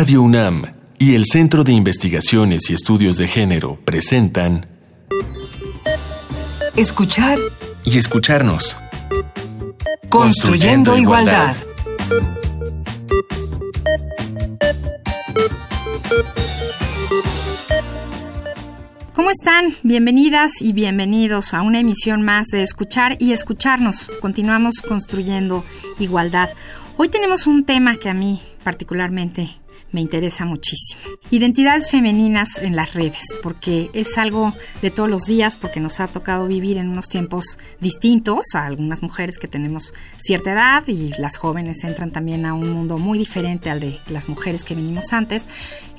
Radio 0.00 0.22
UNAM 0.22 0.64
y 0.98 1.14
el 1.14 1.26
Centro 1.26 1.62
de 1.62 1.74
Investigaciones 1.74 2.70
y 2.70 2.72
Estudios 2.72 3.18
de 3.18 3.28
Género 3.28 3.78
presentan 3.84 4.66
Escuchar 6.74 7.38
y 7.84 7.98
escucharnos. 7.98 8.78
Construyendo, 10.08 10.96
igualdad. 10.96 11.54
¿Cómo 19.14 19.28
están? 19.28 19.66
Bienvenidas 19.82 20.62
y 20.62 20.72
bienvenidos 20.72 21.52
a 21.52 21.60
una 21.60 21.78
emisión 21.78 22.22
más 22.22 22.46
de 22.46 22.62
Escuchar 22.62 23.18
y 23.20 23.32
Escucharnos. 23.32 24.10
Continuamos 24.22 24.76
construyendo 24.80 25.62
igualdad. 25.98 26.48
Hoy 26.96 27.10
tenemos 27.10 27.46
un 27.46 27.66
tema 27.66 27.96
que 27.96 28.08
a 28.08 28.14
mí 28.14 28.40
particularmente 28.64 29.60
me 29.92 30.00
interesa 30.00 30.44
muchísimo. 30.44 31.00
Identidades 31.30 31.90
femeninas 31.90 32.58
en 32.58 32.76
las 32.76 32.94
redes, 32.94 33.24
porque 33.42 33.90
es 33.92 34.18
algo 34.18 34.52
de 34.82 34.90
todos 34.90 35.08
los 35.08 35.22
días, 35.22 35.56
porque 35.56 35.80
nos 35.80 36.00
ha 36.00 36.08
tocado 36.08 36.46
vivir 36.46 36.78
en 36.78 36.88
unos 36.88 37.08
tiempos 37.08 37.58
distintos 37.80 38.54
a 38.54 38.66
algunas 38.66 39.02
mujeres 39.02 39.38
que 39.38 39.48
tenemos 39.48 39.92
cierta 40.18 40.52
edad 40.52 40.84
y 40.86 41.12
las 41.18 41.36
jóvenes 41.36 41.84
entran 41.84 42.10
también 42.10 42.46
a 42.46 42.54
un 42.54 42.70
mundo 42.70 42.98
muy 42.98 43.18
diferente 43.18 43.70
al 43.70 43.80
de 43.80 43.98
las 44.08 44.28
mujeres 44.28 44.64
que 44.64 44.74
venimos 44.74 45.12
antes, 45.12 45.46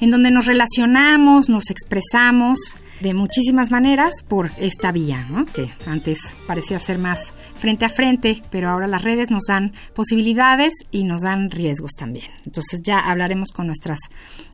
en 0.01 0.11
donde 0.11 0.31
nos 0.31 0.45
relacionamos, 0.45 1.47
nos 1.47 1.69
expresamos 1.69 2.75
de 2.99 3.13
muchísimas 3.13 3.71
maneras 3.71 4.23
por 4.27 4.51
esta 4.57 4.91
vía, 4.91 5.25
que 5.53 5.71
antes 5.87 6.35
parecía 6.47 6.79
ser 6.79 6.97
más 6.97 7.33
frente 7.55 7.85
a 7.85 7.89
frente, 7.89 8.43
pero 8.51 8.69
ahora 8.69 8.87
las 8.87 9.03
redes 9.03 9.29
nos 9.31 9.43
dan 9.47 9.73
posibilidades 9.93 10.73
y 10.91 11.03
nos 11.03 11.21
dan 11.21 11.49
riesgos 11.49 11.91
también. 11.97 12.25
Entonces 12.45 12.81
ya 12.83 12.99
hablaremos 12.99 13.49
con 13.51 13.67
nuestras 13.67 13.99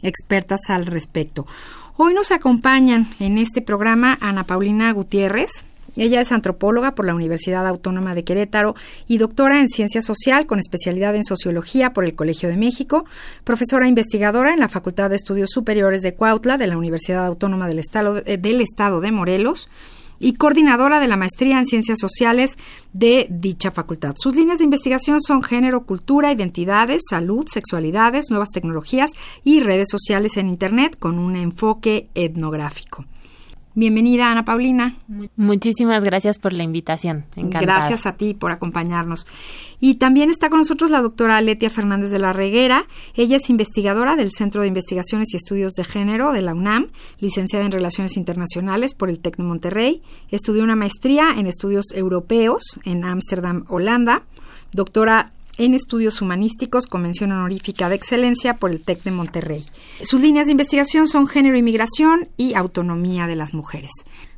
expertas 0.02 0.70
al 0.70 0.86
respecto. 0.86 1.48
Hoy 1.96 2.14
nos 2.14 2.32
acompañan 2.32 3.08
en 3.20 3.38
este 3.38 3.62
programa 3.62 4.18
Ana 4.22 4.44
Paulina 4.44 4.92
Gutiérrez, 4.92 5.66
ella 6.04 6.22
es 6.22 6.32
antropóloga 6.32 6.96
por 6.96 7.06
la 7.06 7.16
Universidad 7.16 7.68
Autónoma 7.68 8.16
de 8.16 8.24
Querétaro 8.24 8.76
y 9.08 9.18
doctora 9.18 9.60
en 9.60 9.68
Ciencia 9.68 10.02
Social 10.02 10.46
con 10.46 10.60
especialidad 10.60 11.16
en 11.16 11.24
Sociología 11.24 11.94
por 11.94 12.06
el 12.06 12.16
Colegio 12.16 12.50
de 12.50 12.58
México, 12.58 13.06
profesora 13.44 13.88
investigadora 13.88 14.54
en 14.54 14.60
la 14.60 14.70
Facultad 14.70 15.10
de 15.10 15.16
Estudios 15.16 15.50
Superiores 15.52 16.02
de 16.02 16.14
Cuautla 16.14 16.58
de 16.58 16.68
la 16.68 16.78
Universidad 16.78 17.26
Autónoma 17.26 17.68
del 17.68 17.80
Estado, 17.80 18.22
eh, 18.26 18.38
del 18.38 18.62
Estado 18.62 19.02
de 19.02 19.12
Morelos 19.12 19.70
y 20.20 20.34
coordinadora 20.34 21.00
de 21.00 21.08
la 21.08 21.18
maestría 21.18 21.60
en 21.60 21.66
Ciencias 21.66 22.00
Sociales 22.00 22.58
de 22.94 23.28
dicha 23.30 23.72
facultad. 23.72 24.16
Sus 24.18 24.36
líneas 24.36 24.60
de 24.60 24.66
investigación 24.66 25.22
son 25.22 25.44
género, 25.44 25.86
cultura, 25.86 26.32
identidades, 26.32 27.02
salud, 27.10 27.46
sexualidades, 27.48 28.30
nuevas 28.30 28.50
tecnologías 28.52 29.12
y 29.44 29.60
redes 29.60 29.90
sociales 29.90 30.38
en 30.38 30.48
Internet 30.48 30.98
con 30.98 31.20
un 31.20 31.36
enfoque 31.36 32.10
etnográfico. 32.16 33.06
Bienvenida, 33.78 34.32
Ana 34.32 34.44
Paulina. 34.44 34.96
Muchísimas 35.36 36.04
gracias 36.04 36.40
por 36.40 36.52
la 36.52 36.64
invitación. 36.64 37.26
Gracias 37.36 38.08
a 38.08 38.14
ti 38.14 38.34
por 38.34 38.52
acompañarnos. 38.52 39.28
Y 39.80 39.98
también 39.98 40.32
está 40.32 40.50
con 40.50 40.58
nosotros 40.58 40.90
la 40.90 41.00
doctora 41.00 41.40
Letia 41.42 41.70
Fernández 41.70 42.10
de 42.10 42.18
la 42.18 42.34
Reguera. 42.34 42.88
Ella 43.14 43.38
es 43.38 43.52
investigadora 43.52 44.16
del 44.16 44.32
Centro 44.32 44.64
de 44.64 44.70
Investigaciones 44.70 45.32
y 45.32 45.38
Estudios 45.38 45.74
de 45.74 45.84
Género 45.84 46.32
de 46.32 46.42
la 46.42 46.56
UNAM, 46.56 46.88
licenciada 47.20 47.66
en 47.66 47.72
Relaciones 47.72 48.18
Internacionales 48.18 48.96
por 48.96 49.12
el 49.12 49.20
TEC 49.20 49.38
de 49.38 49.44
Monterrey. 49.44 50.02
Estudió 50.32 50.64
una 50.64 50.76
maestría 50.76 51.36
en 51.38 51.46
estudios 51.46 51.92
europeos 51.94 52.64
en 52.84 53.06
Ámsterdam, 53.06 53.66
Holanda. 53.68 54.24
Doctora 54.72 55.34
en 55.58 55.74
Estudios 55.74 56.22
Humanísticos, 56.22 56.88
Convención 56.88 57.32
Honorífica 57.32 57.90
de 57.90 57.96
Excelencia 57.96 58.56
por 58.56 58.72
el 58.72 58.82
TEC 58.82 59.04
de 59.04 59.12
Monterrey. 59.12 59.66
Sus 60.04 60.22
líneas 60.22 60.48
de 60.48 60.52
investigación 60.52 61.08
son 61.08 61.28
género 61.28 61.58
y 61.58 61.62
migración 61.62 62.28
y 62.38 62.54
autonomía 62.54 63.28
de 63.28 63.36
las 63.36 63.54
mujeres. 63.54 63.92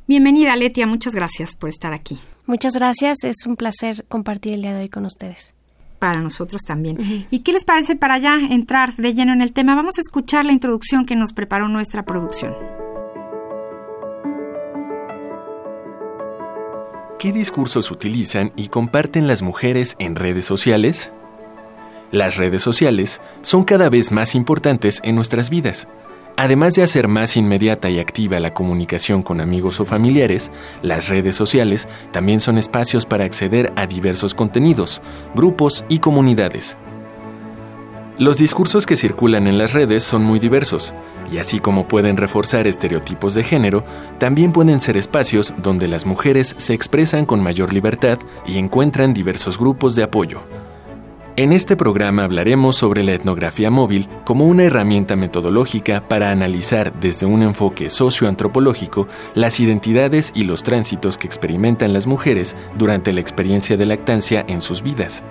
Bienvenida, 0.06 0.56
Letia, 0.56 0.86
muchas 0.86 1.14
gracias 1.14 1.54
por 1.54 1.68
estar 1.68 1.92
aquí. 1.92 2.18
Muchas 2.46 2.74
gracias, 2.74 3.18
es 3.22 3.46
un 3.46 3.56
placer 3.56 4.04
compartir 4.08 4.54
el 4.54 4.62
día 4.62 4.74
de 4.74 4.82
hoy 4.82 4.88
con 4.88 5.06
ustedes. 5.06 5.54
Para 5.98 6.20
nosotros 6.20 6.62
también. 6.66 6.96
¿Y 7.30 7.40
qué 7.40 7.52
les 7.52 7.64
parece 7.64 7.94
para 7.94 8.18
ya 8.18 8.38
entrar 8.38 8.96
de 8.96 9.14
lleno 9.14 9.32
en 9.32 9.42
el 9.42 9.52
tema? 9.52 9.74
Vamos 9.74 9.98
a 9.98 10.00
escuchar 10.00 10.46
la 10.46 10.52
introducción 10.52 11.04
que 11.04 11.14
nos 11.14 11.32
preparó 11.32 11.68
nuestra 11.68 12.04
producción. 12.04 12.79
¿Qué 17.20 17.32
discursos 17.32 17.90
utilizan 17.90 18.50
y 18.56 18.68
comparten 18.68 19.26
las 19.28 19.42
mujeres 19.42 19.94
en 19.98 20.16
redes 20.16 20.46
sociales? 20.46 21.12
Las 22.12 22.38
redes 22.38 22.62
sociales 22.62 23.20
son 23.42 23.64
cada 23.64 23.90
vez 23.90 24.10
más 24.10 24.34
importantes 24.34 25.02
en 25.04 25.16
nuestras 25.16 25.50
vidas. 25.50 25.86
Además 26.38 26.76
de 26.76 26.82
hacer 26.82 27.08
más 27.08 27.36
inmediata 27.36 27.90
y 27.90 27.98
activa 27.98 28.40
la 28.40 28.54
comunicación 28.54 29.22
con 29.22 29.42
amigos 29.42 29.80
o 29.80 29.84
familiares, 29.84 30.50
las 30.80 31.10
redes 31.10 31.36
sociales 31.36 31.90
también 32.10 32.40
son 32.40 32.56
espacios 32.56 33.04
para 33.04 33.24
acceder 33.24 33.70
a 33.76 33.86
diversos 33.86 34.34
contenidos, 34.34 35.02
grupos 35.34 35.84
y 35.90 35.98
comunidades. 35.98 36.78
Los 38.20 38.36
discursos 38.36 38.84
que 38.84 38.96
circulan 38.96 39.46
en 39.46 39.56
las 39.56 39.72
redes 39.72 40.04
son 40.04 40.22
muy 40.22 40.38
diversos, 40.38 40.92
y 41.32 41.38
así 41.38 41.58
como 41.58 41.88
pueden 41.88 42.18
reforzar 42.18 42.66
estereotipos 42.66 43.32
de 43.32 43.42
género, 43.42 43.82
también 44.18 44.52
pueden 44.52 44.82
ser 44.82 44.98
espacios 44.98 45.54
donde 45.62 45.88
las 45.88 46.04
mujeres 46.04 46.54
se 46.58 46.74
expresan 46.74 47.24
con 47.24 47.42
mayor 47.42 47.72
libertad 47.72 48.18
y 48.44 48.58
encuentran 48.58 49.14
diversos 49.14 49.58
grupos 49.58 49.96
de 49.96 50.02
apoyo. 50.02 50.42
En 51.36 51.54
este 51.54 51.78
programa 51.78 52.24
hablaremos 52.24 52.76
sobre 52.76 53.04
la 53.04 53.12
etnografía 53.12 53.70
móvil 53.70 54.06
como 54.26 54.44
una 54.44 54.64
herramienta 54.64 55.16
metodológica 55.16 56.06
para 56.06 56.30
analizar 56.30 56.92
desde 57.00 57.24
un 57.24 57.40
enfoque 57.40 57.88
socioantropológico 57.88 59.08
las 59.34 59.60
identidades 59.60 60.30
y 60.34 60.42
los 60.42 60.62
tránsitos 60.62 61.16
que 61.16 61.26
experimentan 61.26 61.94
las 61.94 62.06
mujeres 62.06 62.54
durante 62.76 63.14
la 63.14 63.22
experiencia 63.22 63.78
de 63.78 63.86
lactancia 63.86 64.44
en 64.46 64.60
sus 64.60 64.82
vidas. 64.82 65.24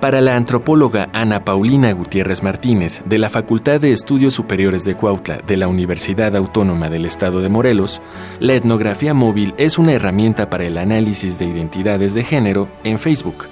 Para 0.00 0.20
la 0.20 0.36
antropóloga 0.36 1.08
Ana 1.12 1.44
Paulina 1.44 1.90
Gutiérrez 1.92 2.42
Martínez, 2.42 3.02
de 3.06 3.18
la 3.18 3.30
Facultad 3.30 3.80
de 3.80 3.92
Estudios 3.92 4.34
Superiores 4.34 4.84
de 4.84 4.96
Cuautla 4.96 5.38
de 5.38 5.56
la 5.56 5.66
Universidad 5.66 6.36
Autónoma 6.36 6.90
del 6.90 7.06
Estado 7.06 7.40
de 7.40 7.48
Morelos, 7.48 8.02
la 8.38 8.52
etnografía 8.52 9.14
móvil 9.14 9.54
es 9.56 9.78
una 9.78 9.92
herramienta 9.92 10.50
para 10.50 10.64
el 10.64 10.76
análisis 10.76 11.38
de 11.38 11.46
identidades 11.46 12.12
de 12.12 12.22
género 12.22 12.68
en 12.84 12.98
Facebook. 12.98 13.46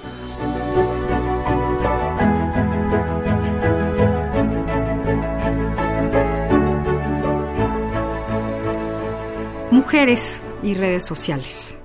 Mujeres 9.71 10.43
y 10.61 10.75
redes 10.75 11.03
sociales. 11.03 11.77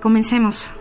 Comencemos 0.00 0.72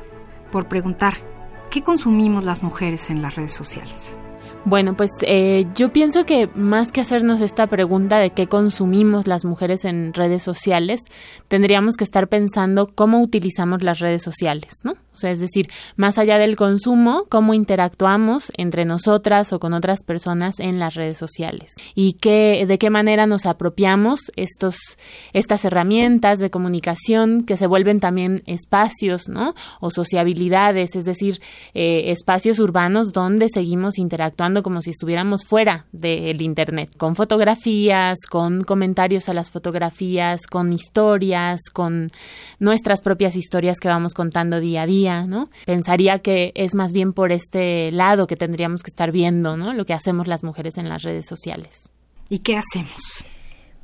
por 0.52 0.68
preguntar 0.68 1.27
¿Qué 1.70 1.84
consumimos 1.84 2.46
las 2.46 2.64
mujeres 2.64 3.10
en 3.10 3.22
las 3.22 3.36
redes 3.36 3.54
sociales? 3.54 4.18
Bueno, 4.64 4.96
pues 4.96 5.12
eh, 5.22 5.66
yo 5.76 5.94
pienso 5.94 6.26
que 6.26 6.50
más 6.56 6.92
que 6.92 7.02
hacernos 7.02 7.42
esta 7.42 7.68
pregunta 7.68 8.20
de 8.20 8.32
qué 8.32 8.48
consumimos 8.48 9.28
las 9.28 9.46
mujeres 9.46 9.86
en 9.86 10.14
redes 10.14 10.44
sociales, 10.44 11.02
tendríamos 11.48 11.96
que 11.96 12.04
estar 12.04 12.28
pensando 12.28 12.88
cómo 12.94 13.22
utilizamos 13.22 13.84
las 13.84 14.00
redes 14.00 14.24
sociales, 14.24 14.74
¿no? 14.84 14.96
O 15.18 15.20
sea, 15.20 15.32
es 15.32 15.40
decir, 15.40 15.68
más 15.96 16.20
allá 16.20 16.38
del 16.38 16.56
consumo, 16.56 17.26
cómo 17.28 17.56
interactuamos 17.56 18.52
entre 18.56 18.86
nosotras 18.86 19.52
o 19.52 19.60
con 19.60 19.74
otras 19.74 20.04
personas 20.04 20.60
en 20.60 20.78
las 20.78 20.94
redes 20.94 21.18
sociales 21.18 21.74
y 21.96 22.14
qué, 22.14 22.66
de 22.68 22.78
qué 22.78 22.92
manera 22.92 23.26
nos 23.26 23.48
apropiamos 23.48 24.32
estos, 24.36 24.76
estas 25.34 25.66
herramientas 25.66 26.38
de 26.38 26.52
comunicación 26.52 27.44
que 27.46 27.58
se 27.58 27.66
vuelven 27.66 28.00
también 28.00 28.44
espacios, 28.46 29.28
¿no? 29.28 29.56
O 29.80 29.90
sociabilidades, 29.90 30.96
es 30.96 31.06
decir, 31.06 31.42
eh, 31.74 32.12
espacios 32.12 32.60
urbanos 32.60 33.12
donde 33.12 33.50
seguimos 33.50 33.98
interactuando 33.98 34.62
como 34.62 34.84
si 34.84 34.92
estuviéramos 34.92 35.46
fuera 35.46 35.88
del 35.92 36.44
Internet, 36.44 36.96
con 36.96 37.16
fotografías, 37.16 38.20
con 38.30 38.64
comentarios 38.64 39.30
a 39.30 39.34
las 39.34 39.50
fotografías, 39.50 40.46
con 40.46 40.74
historias, 40.74 41.62
con 41.74 42.12
nuestras 42.60 43.02
propias 43.02 43.36
historias 43.36 43.80
que 43.80 43.88
vamos 43.88 44.14
contando 44.14 44.60
día 44.60 44.84
a 44.84 44.86
día 44.86 45.07
¿no? 45.28 45.50
Pensaría 45.66 46.20
que 46.20 46.52
es 46.56 46.76
más 46.76 46.94
bien 46.94 47.14
por 47.14 47.32
este 47.32 47.92
lado 47.92 48.28
que 48.28 48.36
tendríamos 48.36 48.84
que 48.84 48.90
estar 48.90 49.12
viendo, 49.12 49.58
¿no? 49.58 49.74
Lo 49.74 49.86
que 49.86 49.94
hacemos 49.94 50.28
las 50.28 50.44
mujeres 50.44 50.78
en 50.78 50.90
las 50.90 51.04
redes 51.04 51.26
sociales. 51.26 51.90
¿Y 52.30 52.40
qué 52.40 52.58
hacemos? 52.58 53.24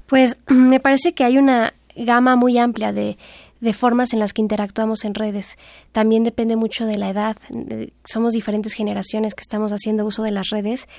Pues 0.08 0.38
me 0.48 0.80
parece 0.80 1.14
que 1.14 1.24
hay 1.24 1.38
una 1.38 1.74
gama 1.96 2.36
muy 2.36 2.58
amplia 2.58 2.92
de, 2.92 3.18
de 3.64 3.74
formas 3.74 4.12
en 4.12 4.20
las 4.20 4.34
que 4.34 4.42
interactuamos 4.42 5.06
en 5.06 5.16
redes. 5.16 5.58
También 5.94 6.26
depende 6.26 6.58
mucho 6.58 6.86
de 6.86 6.98
la 6.98 7.10
edad. 7.10 7.38
Somos 8.04 8.34
diferentes 8.34 8.74
generaciones 8.74 9.36
que 9.36 9.42
estamos 9.42 9.72
haciendo 9.72 10.06
uso 10.06 10.22
de 10.24 10.32
las 10.32 10.50
redes. 10.50 10.90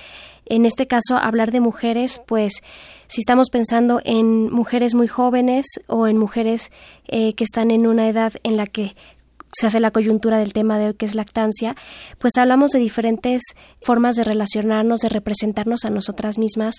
En 0.47 0.65
este 0.65 0.87
caso, 0.87 1.15
hablar 1.15 1.51
de 1.51 1.59
mujeres, 1.59 2.23
pues 2.25 2.63
si 3.05 3.21
estamos 3.21 3.51
pensando 3.51 4.01
en 4.03 4.51
mujeres 4.51 4.95
muy 4.95 5.07
jóvenes 5.07 5.67
o 5.85 6.07
en 6.07 6.17
mujeres 6.17 6.71
eh, 7.07 7.33
que 7.33 7.43
están 7.43 7.69
en 7.69 7.85
una 7.85 8.09
edad 8.09 8.33
en 8.41 8.57
la 8.57 8.65
que 8.65 8.95
se 9.57 9.67
hace 9.67 9.79
la 9.79 9.91
coyuntura 9.91 10.37
del 10.37 10.53
tema 10.53 10.77
de 10.77 10.87
hoy 10.87 10.93
que 10.95 11.05
es 11.05 11.15
lactancia, 11.15 11.75
pues 12.17 12.33
hablamos 12.37 12.71
de 12.71 12.79
diferentes 12.79 13.41
formas 13.81 14.15
de 14.15 14.25
relacionarnos, 14.25 14.99
de 14.99 15.09
representarnos 15.09 15.85
a 15.85 15.89
nosotras 15.89 16.37
mismas 16.37 16.75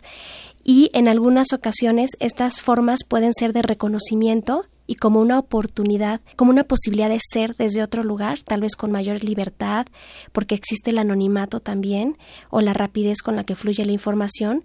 y 0.63 0.91
en 0.93 1.09
algunas 1.09 1.53
ocasiones 1.53 2.11
estas 2.21 2.61
formas 2.61 3.01
pueden 3.09 3.33
ser 3.33 3.53
de 3.53 3.63
reconocimiento 3.63 4.67
y 4.87 4.97
como 4.97 5.21
una 5.21 5.39
oportunidad, 5.39 6.21
como 6.37 6.51
una 6.51 6.65
posibilidad 6.65 7.09
de 7.09 7.21
ser 7.21 7.57
desde 7.57 7.83
otro 7.83 8.03
lugar, 8.03 8.41
tal 8.43 8.61
vez 8.61 8.77
con 8.77 8.93
mayor 8.93 9.25
libertad, 9.25 9.87
porque 10.33 10.55
existe 10.55 10.91
el 10.91 10.99
anonimato 10.99 11.61
también 11.61 12.19
o 12.51 12.61
la 12.61 12.73
rapidez 12.73 13.23
con 13.23 13.37
la 13.37 13.45
que 13.45 13.57
fluye 13.57 13.85
la 13.85 13.93
información. 13.93 14.65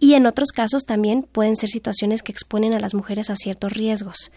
Y 0.00 0.14
en 0.14 0.26
otros 0.26 0.52
casos 0.52 0.84
también 0.84 1.22
pueden 1.22 1.56
ser 1.56 1.70
situaciones 1.70 2.22
que 2.22 2.32
exponen 2.32 2.74
a 2.74 2.80
las 2.80 2.94
mujeres 2.94 3.30
a 3.30 3.36
ciertos 3.36 3.72
riesgos. 3.72 4.30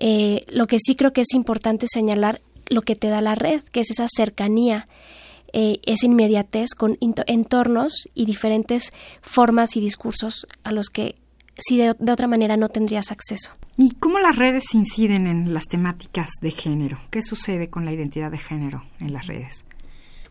Eh, 0.00 0.44
lo 0.48 0.66
que 0.66 0.78
sí 0.78 0.96
creo 0.96 1.12
que 1.12 1.20
es 1.20 1.34
importante 1.34 1.86
señalar 1.88 2.40
lo 2.68 2.82
que 2.82 2.96
te 2.96 3.08
da 3.08 3.20
la 3.20 3.34
red, 3.34 3.62
que 3.70 3.80
es 3.80 3.90
esa 3.90 4.06
cercanía, 4.08 4.88
eh, 5.52 5.78
esa 5.84 6.06
inmediatez 6.06 6.70
con 6.76 6.96
entornos 7.00 8.08
y 8.14 8.24
diferentes 8.24 8.92
formas 9.20 9.76
y 9.76 9.80
discursos 9.80 10.46
a 10.62 10.72
los 10.72 10.88
que 10.88 11.16
si 11.58 11.76
de, 11.76 11.90
otra 11.90 12.26
manera 12.26 12.56
no 12.56 12.68
tendrías 12.68 13.10
acceso. 13.10 13.50
¿Y 13.76 13.92
cómo 13.96 14.18
las 14.18 14.36
redes 14.36 14.74
inciden 14.74 15.26
en 15.26 15.52
las 15.52 15.66
temáticas 15.66 16.30
de 16.40 16.50
género? 16.50 16.98
¿Qué 17.10 17.22
sucede 17.22 17.68
con 17.68 17.84
la 17.84 17.92
identidad 17.92 18.30
de 18.30 18.38
género 18.38 18.84
en 19.00 19.12
las 19.12 19.26
redes? 19.26 19.64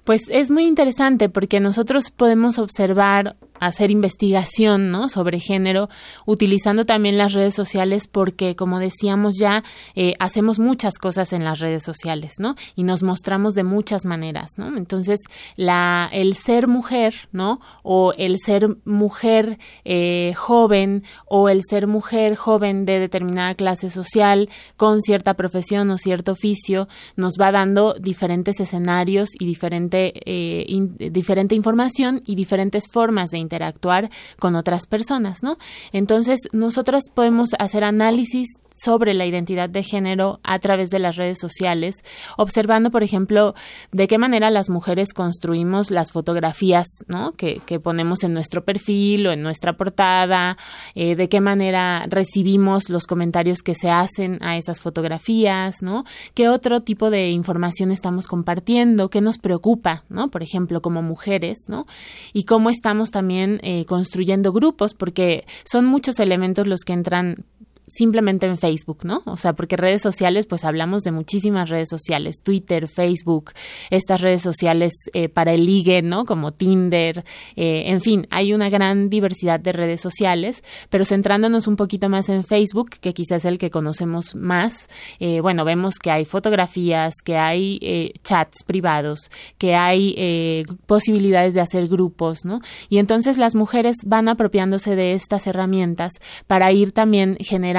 Pues 0.06 0.24
es 0.30 0.50
muy 0.50 0.66
interesante 0.66 1.30
porque 1.30 1.60
nosotros 1.60 2.10
podemos 2.10 2.57
observar 2.57 3.36
hacer 3.59 3.91
investigación 3.91 4.91
¿no? 4.91 5.09
sobre 5.09 5.39
género 5.39 5.89
utilizando 6.25 6.85
también 6.85 7.17
las 7.17 7.33
redes 7.33 7.53
sociales 7.53 8.07
porque 8.07 8.56
como 8.56 8.79
decíamos 8.79 9.35
ya 9.39 9.63
eh, 9.95 10.15
hacemos 10.19 10.59
muchas 10.59 10.97
cosas 10.97 11.33
en 11.33 11.44
las 11.44 11.59
redes 11.59 11.83
sociales 11.83 12.35
no 12.39 12.56
y 12.75 12.83
nos 12.83 13.03
mostramos 13.03 13.53
de 13.53 13.63
muchas 13.63 14.06
maneras 14.06 14.51
no 14.57 14.75
entonces 14.77 15.19
la 15.56 16.09
el 16.11 16.35
ser 16.35 16.67
mujer 16.67 17.13
no 17.31 17.59
o 17.83 18.13
el 18.17 18.38
ser 18.39 18.67
mujer 18.85 19.59
eh, 19.85 20.33
joven 20.35 21.03
o 21.25 21.50
el 21.50 21.63
ser 21.63 21.88
mujer 21.88 22.35
joven 22.35 22.85
de 22.85 23.00
determinada 23.00 23.56
clase 23.56 23.89
social 23.89 24.50
con 24.77 25.01
cierta 25.01 25.33
profesión 25.35 25.89
o 25.91 25.97
cierto 25.97 26.33
oficio 26.33 26.88
nos 27.15 27.33
va 27.39 27.51
dando 27.51 27.94
diferentes 27.94 28.59
escenarios 28.59 29.29
y 29.39 29.45
diferente 29.45 30.13
eh, 30.25 30.65
diferente 31.11 31.56
información 31.56 32.21
y 32.25 32.35
diferentes 32.35 32.88
formas 32.91 33.29
de 33.29 33.38
interactuar 33.50 34.12
con 34.38 34.56
otras 34.56 34.86
personas, 34.86 35.42
¿no? 35.42 35.57
Entonces, 35.92 36.40
nosotras 36.51 37.06
podemos 37.13 37.50
hacer 37.57 37.84
análisis 37.84 38.48
sobre 38.84 39.14
la 39.14 39.26
identidad 39.26 39.70
de 39.70 39.84
género 39.84 40.40
a 40.44 40.60
través 40.60 40.90
de 40.90 41.00
las 41.00 41.16
redes 41.16 41.38
sociales, 41.40 41.96
observando, 42.38 42.92
por 42.92 43.04
ejemplo, 43.04 43.56
de 43.92 44.08
qué 44.08 44.18
manera 44.18 44.52
las 44.52 44.70
mujeres 44.70 45.14
construimos 45.14 45.92
las 45.92 46.12
fotografías 46.12 46.88
¿no? 47.08 47.31
que, 47.34 47.62
ponemos 47.80 48.24
en 48.24 48.34
nuestro 48.34 48.64
perfil 48.66 49.28
o 49.28 49.31
en 49.31 49.42
nuestra 49.42 49.74
portada, 49.74 50.58
eh, 50.96 51.16
de 51.16 51.30
qué 51.30 51.40
manera 51.42 52.04
recibimos 52.08 52.90
los 52.90 53.08
comentarios 53.08 53.60
que 53.60 53.76
se 53.76 53.90
hacen 53.90 54.40
a 54.42 54.58
esas 54.58 54.81
fotografías, 54.81 55.81
¿no? 55.81 56.04
qué 56.34 56.50
otro 56.50 56.81
tipo 56.81 57.10
de 57.10 57.30
información 57.30 57.92
estamos 57.92 58.28
compartiendo, 58.28 59.10
qué 59.10 59.22
nos 59.22 59.38
preocupa, 59.38 60.04
¿no? 60.10 60.30
por 60.30 60.44
ejemplo, 60.44 60.81
como 60.81 61.02
mujeres, 61.02 61.60
¿no? 61.68 61.86
y 62.34 62.44
cómo 62.44 62.70
estamos 62.70 63.12
también 63.12 63.60
eh, 63.64 63.86
construyendo 63.86 64.52
grupos, 64.52 64.94
porque 64.94 65.46
son 65.64 65.86
muchos 65.86 66.20
elementos 66.20 66.68
los 66.68 66.81
que 66.81 66.94
entran 66.94 67.46
simplemente 67.89 68.45
en 68.45 68.57
Facebook, 68.57 69.00
¿no? 69.03 69.24
O 69.25 69.36
sea, 69.36 69.53
porque 69.53 69.75
redes 69.75 70.01
sociales, 70.01 70.45
pues 70.45 70.63
hablamos 70.63 71.03
de 71.03 71.12
muchísimas 71.12 71.69
redes 71.69 71.89
sociales, 71.89 72.41
Twitter, 72.44 72.88
Facebook, 72.88 73.51
estas 73.89 74.21
redes 74.21 74.41
sociales 74.41 74.94
eh, 75.13 75.27
para 75.27 75.53
el 75.53 75.65
ligue, 75.65 76.01
¿no? 76.01 76.25
Como 76.25 76.53
Tinder, 76.53 77.25
eh, 77.56 77.86
en 77.88 78.01
fin, 78.01 78.27
hay 78.30 78.53
una 78.53 78.69
gran 78.69 79.09
diversidad 79.09 79.59
de 79.59 79.71
redes 79.71 80.01
sociales, 80.01 80.63
pero 80.89 81.03
centrándonos 81.03 81.68
un 81.68 81.75
poquito 81.75 82.09
más 82.09 82.30
en 82.30 82.44
Facebook, 82.44 82.91
que 83.01 83.13
quizás 83.13 83.39
es 83.39 83.45
el 83.45 83.57
que 83.57 83.69
conocemos 83.69 84.35
más, 84.35 84.88
eh, 85.19 85.42
bueno, 85.42 85.65
vemos 85.65 85.95
que 85.95 86.12
hay 86.12 86.25
fotografías, 86.25 87.15
que 87.24 87.38
hay 87.38 87.80
chats 88.24 88.63
privados, 88.65 89.31
que 89.57 89.75
hay 89.75 90.65
posibilidades 90.85 91.53
de 91.53 91.62
hacer 91.62 91.88
grupos, 91.88 92.39
¿no? 92.44 92.59
Y 92.89 92.97
entonces 92.97 93.38
las 93.38 93.56
mujeres 93.56 93.95
van 94.06 94.27
apropiándose 94.27 94.95
de 94.95 95.13
estas 95.13 95.47
herramientas 95.47 96.12
para 96.47 96.71
ir 96.71 96.92
también 96.92 97.38
generando 97.39 97.79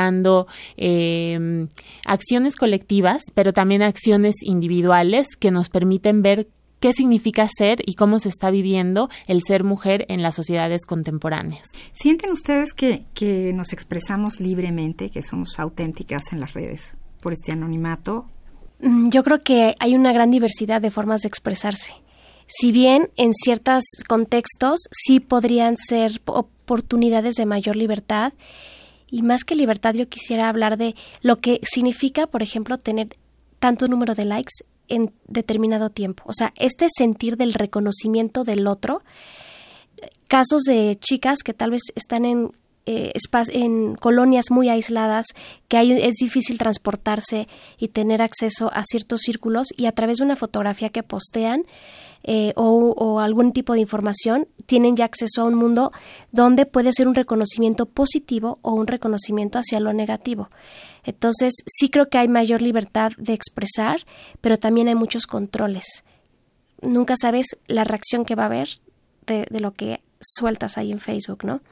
Em, 0.77 1.69
acciones 2.05 2.57
colectivas, 2.57 3.23
pero 3.35 3.53
también 3.53 3.83
acciones 3.83 4.37
individuales 4.43 5.29
que 5.39 5.51
nos 5.51 5.69
permiten 5.69 6.23
ver 6.23 6.49
qué 6.81 6.93
significa 6.93 7.47
ser 7.49 7.83
y 7.87 7.95
cómo 7.95 8.19
se 8.19 8.31
está 8.31 8.51
viviendo 8.51 9.11
el 9.27 9.43
ser 9.43 9.65
mujer 9.65 10.07
en 10.09 10.23
las 10.23 10.35
sociedades 10.35 10.87
contemporáneas. 10.87 11.69
¿Sienten 11.93 12.31
ustedes 12.31 12.73
que, 12.73 13.05
que 13.13 13.53
nos 13.55 13.73
expresamos 13.73 14.41
libremente, 14.41 15.11
que 15.11 15.23
somos 15.23 15.59
auténticas 15.61 16.33
en 16.33 16.41
las 16.41 16.55
redes 16.55 16.97
por 17.21 17.33
este 17.33 17.53
anonimato? 17.53 18.27
Mm, 18.81 19.11
yo 19.11 19.23
creo 19.23 19.43
que 19.43 19.75
hay 19.79 19.95
una 19.95 20.13
gran 20.13 20.31
diversidad 20.31 20.81
de 20.81 20.91
formas 20.91 21.21
de 21.21 21.29
expresarse. 21.29 21.93
Si 22.47 22.73
bien 22.73 23.11
en 23.17 23.33
ciertos 23.33 23.85
contextos 24.09 24.81
sí 24.91 25.21
podrían 25.21 25.77
ser 25.77 26.21
oportunidades 26.25 27.37
de 27.37 27.47
mayor 27.47 27.77
libertad, 27.77 28.33
y 29.11 29.23
más 29.23 29.45
que 29.45 29.57
libertad, 29.57 29.95
yo 29.95 30.09
quisiera 30.09 30.49
hablar 30.49 30.77
de 30.77 30.95
lo 31.21 31.41
que 31.41 31.61
significa, 31.63 32.27
por 32.27 32.43
ejemplo, 32.43 32.79
tener 32.79 33.17
tanto 33.59 33.89
número 33.89 34.15
de 34.15 34.25
likes 34.25 34.53
en 34.89 35.13
determinado 35.27 35.91
tiempo. 35.91 36.25
O 36.27 36.33
sea, 36.33 36.53
este 36.57 36.89
sentir 36.97 37.37
del 37.37 37.55
reconocimiento 37.55 38.45
del 38.45 38.67
otro. 38.67 39.03
Casos 40.29 40.63
de 40.63 40.97
chicas 41.01 41.39
que 41.45 41.55
tal 41.55 41.71
vez 41.71 41.83
están 41.95 42.25
en 42.25 42.53
eh, 42.87 43.13
en 43.53 43.95
colonias 43.95 44.47
muy 44.51 44.69
aisladas 44.69 45.27
que 45.69 45.77
hay, 45.77 45.93
es 45.93 46.15
difícil 46.15 46.59
transportarse 46.59 47.47
y 47.79 47.89
tener 47.89 48.23
acceso 48.23 48.71
a 48.73 48.85
ciertos 48.85 49.21
círculos 49.21 49.69
y 49.77 49.87
a 49.87 49.93
través 49.93 50.19
de 50.19 50.25
una 50.25 50.35
fotografía 50.35 50.89
que 50.89 51.03
postean 51.03 51.65
eh, 52.23 52.53
o, 52.57 53.21
algún 53.21 53.53
tipo 53.53 53.73
de 53.73 53.81
información, 53.81 54.47
tienen 54.67 54.97
ya 54.97 55.05
acceso 55.05 55.43
a 55.43 55.45
un 55.45 55.55
mundo 55.55 55.93
donde 56.33 56.67
puede 56.67 56.93
ser 56.93 57.09
un 57.09 57.15
reconocimiento 57.15 57.87
positivo 57.87 58.59
o 58.63 58.73
un 58.73 58.87
reconocimiento 58.87 59.59
hacia 59.59 59.81
lo 59.81 59.93
negativo. 59.93 60.51
Entonces, 61.05 61.55
sí 61.67 61.89
creo 61.89 62.09
que 62.09 62.19
hay 62.19 62.29
mayor 62.29 62.61
libertad 62.63 63.13
de 63.17 63.33
expresar, 63.33 64.05
pero 64.41 64.59
también 64.59 64.89
hay 64.89 64.95
muchos 64.95 65.27
controles. 65.27 66.05
Nunca 66.83 67.15
sabes 67.21 67.47
la 67.67 67.85
reacción 67.85 68.25
que 68.25 68.35
va 68.35 68.45
a 68.45 68.47
haber 68.47 68.69
de, 69.27 69.47
de 69.51 69.61
lo 69.61 69.73
que 69.73 70.03
sueltas 70.21 70.77
ahí 70.77 70.93
en 70.93 71.01
Facebook, 71.01 71.45
¿no? 71.45 71.63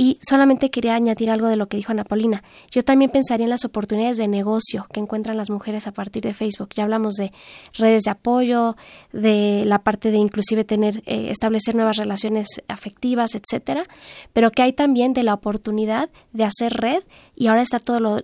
Y 0.00 0.18
solamente 0.26 0.70
quería 0.70 0.94
añadir 0.94 1.30
algo 1.30 1.46
de 1.46 1.56
lo 1.56 1.68
que 1.68 1.76
dijo 1.76 1.92
Ana 1.92 2.04
Paulina. 2.04 2.42
Yo 2.70 2.82
también 2.82 3.10
pensaría 3.10 3.44
en 3.44 3.50
las 3.50 3.66
oportunidades 3.66 4.16
de 4.16 4.28
negocio 4.28 4.86
que 4.90 4.98
encuentran 4.98 5.36
las 5.36 5.50
mujeres 5.50 5.86
a 5.86 5.92
partir 5.92 6.22
de 6.22 6.32
Facebook. 6.32 6.70
Ya 6.74 6.84
hablamos 6.84 7.16
de 7.16 7.32
redes 7.74 8.04
de 8.04 8.10
apoyo, 8.10 8.78
de 9.12 9.64
la 9.66 9.80
parte 9.80 10.10
de 10.10 10.16
inclusive 10.16 10.64
tener, 10.64 11.02
eh, 11.04 11.28
establecer 11.30 11.74
nuevas 11.74 11.98
relaciones 11.98 12.48
afectivas, 12.66 13.34
etcétera, 13.34 13.84
pero 14.32 14.50
que 14.50 14.62
hay 14.62 14.72
también 14.72 15.12
de 15.12 15.22
la 15.22 15.34
oportunidad 15.34 16.08
de 16.32 16.44
hacer 16.44 16.72
red 16.72 17.02
y 17.36 17.48
ahora 17.48 17.60
está 17.60 17.78
todo 17.78 18.00
lo, 18.00 18.22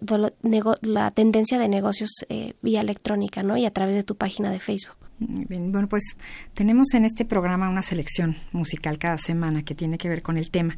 la 0.80 1.10
tendencia 1.10 1.58
de 1.58 1.68
negocios 1.68 2.08
eh, 2.30 2.54
vía 2.62 2.80
electrónica, 2.80 3.42
¿no? 3.42 3.58
Y 3.58 3.66
a 3.66 3.70
través 3.70 3.96
de 3.96 4.02
tu 4.02 4.16
página 4.16 4.50
de 4.50 4.60
Facebook. 4.60 5.05
Bueno, 5.18 5.88
pues 5.88 6.16
tenemos 6.52 6.92
en 6.92 7.06
este 7.06 7.24
programa 7.24 7.70
una 7.70 7.82
selección 7.82 8.36
musical 8.52 8.98
cada 8.98 9.16
semana 9.16 9.62
que 9.62 9.74
tiene 9.74 9.96
que 9.96 10.10
ver 10.10 10.22
con 10.22 10.36
el 10.36 10.50
tema. 10.50 10.76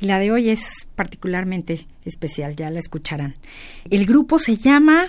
Y 0.00 0.06
la 0.06 0.18
de 0.18 0.30
hoy 0.30 0.48
es 0.48 0.88
particularmente 0.94 1.86
especial, 2.04 2.54
ya 2.54 2.70
la 2.70 2.78
escucharán. 2.78 3.34
El 3.90 4.06
grupo 4.06 4.38
se 4.38 4.56
llama 4.56 5.08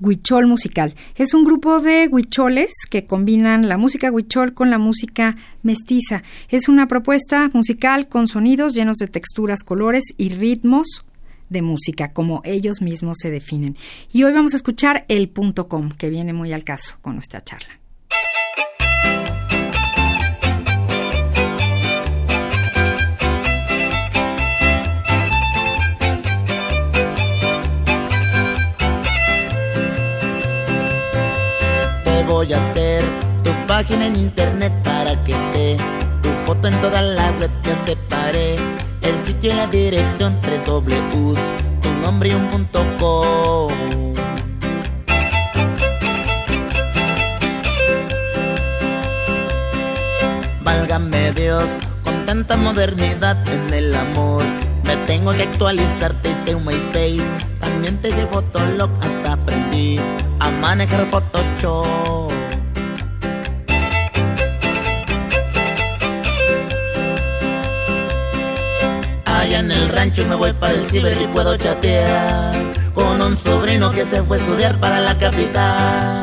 Huichol 0.00 0.46
Musical. 0.46 0.94
Es 1.14 1.34
un 1.34 1.44
grupo 1.44 1.80
de 1.80 2.08
huicholes 2.08 2.72
que 2.90 3.06
combinan 3.06 3.68
la 3.68 3.78
música 3.78 4.10
huichol 4.10 4.54
con 4.54 4.70
la 4.70 4.78
música 4.78 5.36
mestiza. 5.62 6.24
Es 6.48 6.68
una 6.68 6.88
propuesta 6.88 7.48
musical 7.52 8.08
con 8.08 8.26
sonidos 8.26 8.74
llenos 8.74 8.96
de 8.96 9.06
texturas, 9.06 9.62
colores 9.62 10.04
y 10.16 10.30
ritmos 10.30 11.04
de 11.48 11.62
música, 11.62 12.12
como 12.12 12.42
ellos 12.44 12.82
mismos 12.82 13.18
se 13.20 13.30
definen. 13.30 13.76
Y 14.12 14.24
hoy 14.24 14.32
vamos 14.32 14.54
a 14.54 14.56
escuchar 14.56 15.04
el 15.06 15.28
punto 15.28 15.68
com, 15.68 15.90
que 15.90 16.10
viene 16.10 16.32
muy 16.32 16.52
al 16.52 16.64
caso 16.64 16.96
con 17.00 17.14
nuestra 17.14 17.42
charla. 17.42 17.85
voy 32.36 32.52
a 32.52 32.58
hacer 32.58 33.02
tu 33.42 33.50
página 33.66 34.08
en 34.08 34.16
internet 34.16 34.70
para 34.84 35.12
que 35.24 35.32
esté. 35.32 35.78
Tu 36.22 36.28
foto 36.44 36.68
en 36.68 36.78
toda 36.82 37.00
la 37.00 37.30
web 37.40 37.50
ya 37.62 37.74
separé. 37.86 38.56
El 39.00 39.16
sitio 39.24 39.52
y 39.52 39.54
la 39.54 39.66
dirección 39.68 40.38
3 40.42 40.66
Ws 40.66 41.38
tu 41.80 41.90
nombre 42.02 42.28
y 42.28 42.34
un 42.34 42.46
punto 42.50 42.84
com. 42.98 43.72
Válgame 50.60 51.32
Dios 51.32 51.70
con 52.04 52.26
tanta 52.26 52.58
modernidad 52.58 53.38
en 53.48 53.72
el 53.72 53.94
amor 53.94 54.44
me 54.84 54.96
tengo 54.98 55.32
que 55.32 55.42
actualizar, 55.42 56.12
te 56.22 56.30
hice 56.30 56.54
un 56.54 56.64
MySpace. 56.64 57.26
También 57.58 57.96
te 58.00 58.08
hice 58.08 58.24
Fotolog, 58.26 58.90
hasta 59.00 59.32
aprendí 59.32 59.98
a 60.46 60.50
manejar 60.50 61.06
Photoshop. 61.10 62.30
Allá 69.24 69.58
en 69.60 69.70
el 69.70 69.88
rancho 69.88 70.24
me 70.26 70.34
voy 70.34 70.52
para 70.52 70.72
el 70.72 70.88
ciber 70.90 71.20
y 71.20 71.26
puedo 71.28 71.56
chatear 71.56 72.54
con 72.94 73.20
un 73.20 73.36
sobrino 73.36 73.90
que 73.90 74.04
se 74.04 74.22
fue 74.22 74.38
a 74.38 74.40
estudiar 74.40 74.78
para 74.78 75.00
la 75.00 75.18
capital. 75.18 76.22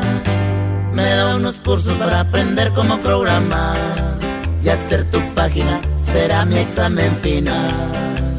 Me 0.92 1.04
da 1.04 1.36
unos 1.36 1.56
cursos 1.56 1.94
para 1.98 2.20
aprender 2.20 2.70
cómo 2.72 2.98
programar 3.00 3.76
y 4.62 4.68
hacer 4.68 5.04
tu 5.10 5.20
página 5.34 5.80
será 6.12 6.44
mi 6.44 6.58
examen 6.58 7.10
final. 7.22 8.33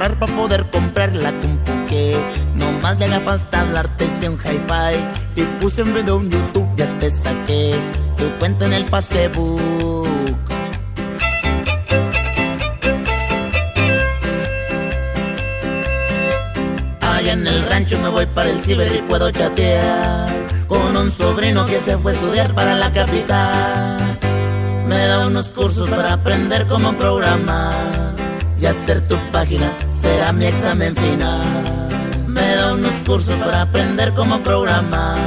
Para 0.00 0.14
poder 0.14 0.64
comprar 0.70 1.14
la 1.14 1.30
compu 1.30 1.72
que 1.86 2.16
no 2.54 2.72
más 2.80 2.98
le 2.98 3.04
haga 3.04 3.20
falta 3.20 3.60
hablarte 3.60 4.06
de 4.20 4.30
un 4.30 4.38
hi-fi 4.38 4.94
y 5.36 5.42
puse 5.60 5.82
un 5.82 5.92
video 5.92 6.20
en 6.20 6.30
YouTube 6.30 6.68
ya 6.74 6.86
te 6.98 7.10
saqué 7.10 7.74
tu 8.16 8.24
cuenta 8.38 8.64
en 8.64 8.72
el 8.72 8.88
Facebook 8.88 9.60
Allá 17.02 17.32
en 17.34 17.46
el 17.46 17.62
rancho 17.68 17.98
me 18.00 18.08
voy 18.08 18.24
para 18.24 18.48
el 18.48 18.58
ciber 18.62 18.96
y 18.96 19.02
puedo 19.02 19.30
chatear 19.30 20.30
con 20.66 20.96
un 20.96 21.12
sobrino 21.12 21.66
que 21.66 21.78
se 21.80 21.98
fue 21.98 22.12
a 22.12 22.14
estudiar 22.14 22.54
para 22.54 22.74
la 22.74 22.90
capital. 22.90 24.18
Me 24.86 25.06
da 25.06 25.26
unos 25.26 25.50
cursos 25.50 25.90
para 25.90 26.14
aprender 26.14 26.66
cómo 26.66 26.94
programar 26.94 28.14
y 28.58 28.64
hacer 28.64 29.06
tu 29.06 29.16
página 29.32 29.70
será 30.10 30.32
mi 30.32 30.46
examen 30.46 30.94
final. 30.96 31.42
Me 32.26 32.46
da 32.56 32.74
unos 32.74 32.92
cursos 33.06 33.34
para 33.44 33.62
aprender 33.62 34.12
cómo 34.14 34.40
programar 34.40 35.18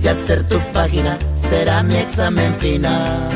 y 0.00 0.06
hacer 0.06 0.46
tu 0.48 0.58
página 0.72 1.18
será 1.48 1.82
mi 1.82 1.96
examen 1.96 2.54
final. 2.54 3.30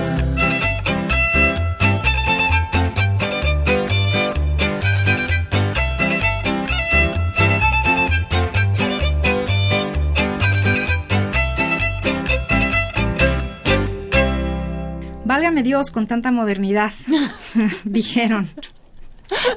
Válgame 15.24 15.62
Dios 15.62 15.90
con 15.92 16.06
tanta 16.06 16.32
modernidad, 16.32 16.92
dijeron 17.84 18.48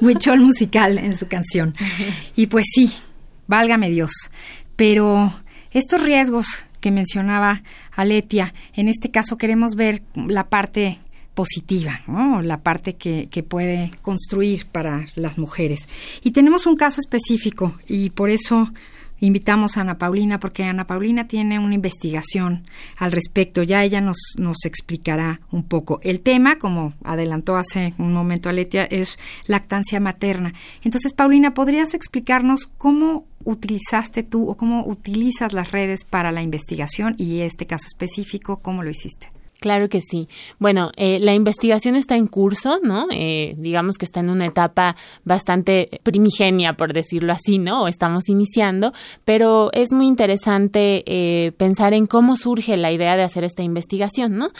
Huichol 0.00 0.40
musical 0.40 0.98
en 0.98 1.12
su 1.12 1.26
canción. 1.28 1.74
Y 2.36 2.46
pues 2.46 2.66
sí, 2.72 2.92
válgame 3.46 3.90
Dios. 3.90 4.12
Pero 4.76 5.32
estos 5.70 6.02
riesgos 6.02 6.64
que 6.80 6.90
mencionaba 6.90 7.62
Aletia, 7.92 8.52
en 8.74 8.88
este 8.88 9.10
caso 9.10 9.38
queremos 9.38 9.74
ver 9.74 10.02
la 10.14 10.48
parte 10.48 10.98
positiva, 11.34 12.00
¿no? 12.06 12.42
la 12.42 12.62
parte 12.62 12.94
que, 12.94 13.28
que 13.30 13.42
puede 13.42 13.92
construir 14.02 14.66
para 14.66 15.06
las 15.16 15.38
mujeres. 15.38 15.88
Y 16.22 16.30
tenemos 16.30 16.66
un 16.66 16.76
caso 16.76 17.00
específico 17.00 17.74
y 17.88 18.10
por 18.10 18.30
eso 18.30 18.72
invitamos 19.26 19.76
a 19.76 19.82
Ana 19.82 19.98
Paulina 19.98 20.38
porque 20.38 20.64
Ana 20.64 20.86
Paulina 20.86 21.26
tiene 21.26 21.58
una 21.58 21.74
investigación 21.74 22.64
al 22.96 23.12
respecto. 23.12 23.62
Ya 23.62 23.82
ella 23.82 24.00
nos, 24.00 24.16
nos 24.38 24.64
explicará 24.64 25.40
un 25.50 25.64
poco. 25.64 26.00
El 26.02 26.20
tema, 26.20 26.58
como 26.58 26.92
adelantó 27.02 27.56
hace 27.56 27.94
un 27.98 28.12
momento 28.12 28.48
Aletia, 28.48 28.84
es 28.84 29.18
lactancia 29.46 30.00
materna. 30.00 30.52
Entonces, 30.82 31.12
Paulina, 31.12 31.54
¿podrías 31.54 31.94
explicarnos 31.94 32.66
cómo 32.66 33.26
utilizaste 33.44 34.22
tú 34.22 34.48
o 34.48 34.56
cómo 34.56 34.86
utilizas 34.86 35.52
las 35.52 35.70
redes 35.70 36.04
para 36.04 36.32
la 36.32 36.42
investigación 36.42 37.14
y 37.18 37.40
este 37.40 37.66
caso 37.66 37.86
específico, 37.86 38.58
cómo 38.58 38.82
lo 38.82 38.90
hiciste? 38.90 39.28
Claro 39.64 39.88
que 39.88 40.02
sí. 40.02 40.28
Bueno, 40.58 40.92
eh, 40.94 41.18
la 41.20 41.32
investigación 41.32 41.96
está 41.96 42.18
en 42.18 42.26
curso, 42.26 42.80
¿no? 42.82 43.06
Eh, 43.10 43.54
digamos 43.56 43.96
que 43.96 44.04
está 44.04 44.20
en 44.20 44.28
una 44.28 44.44
etapa 44.44 44.94
bastante 45.24 46.02
primigenia, 46.02 46.74
por 46.74 46.92
decirlo 46.92 47.32
así, 47.32 47.56
¿no? 47.56 47.88
estamos 47.88 48.28
iniciando, 48.28 48.92
pero 49.24 49.70
es 49.72 49.90
muy 49.90 50.06
interesante 50.06 51.02
eh, 51.06 51.52
pensar 51.52 51.94
en 51.94 52.06
cómo 52.06 52.36
surge 52.36 52.76
la 52.76 52.92
idea 52.92 53.16
de 53.16 53.22
hacer 53.22 53.42
esta 53.42 53.62
investigación, 53.62 54.36
¿no? 54.36 54.50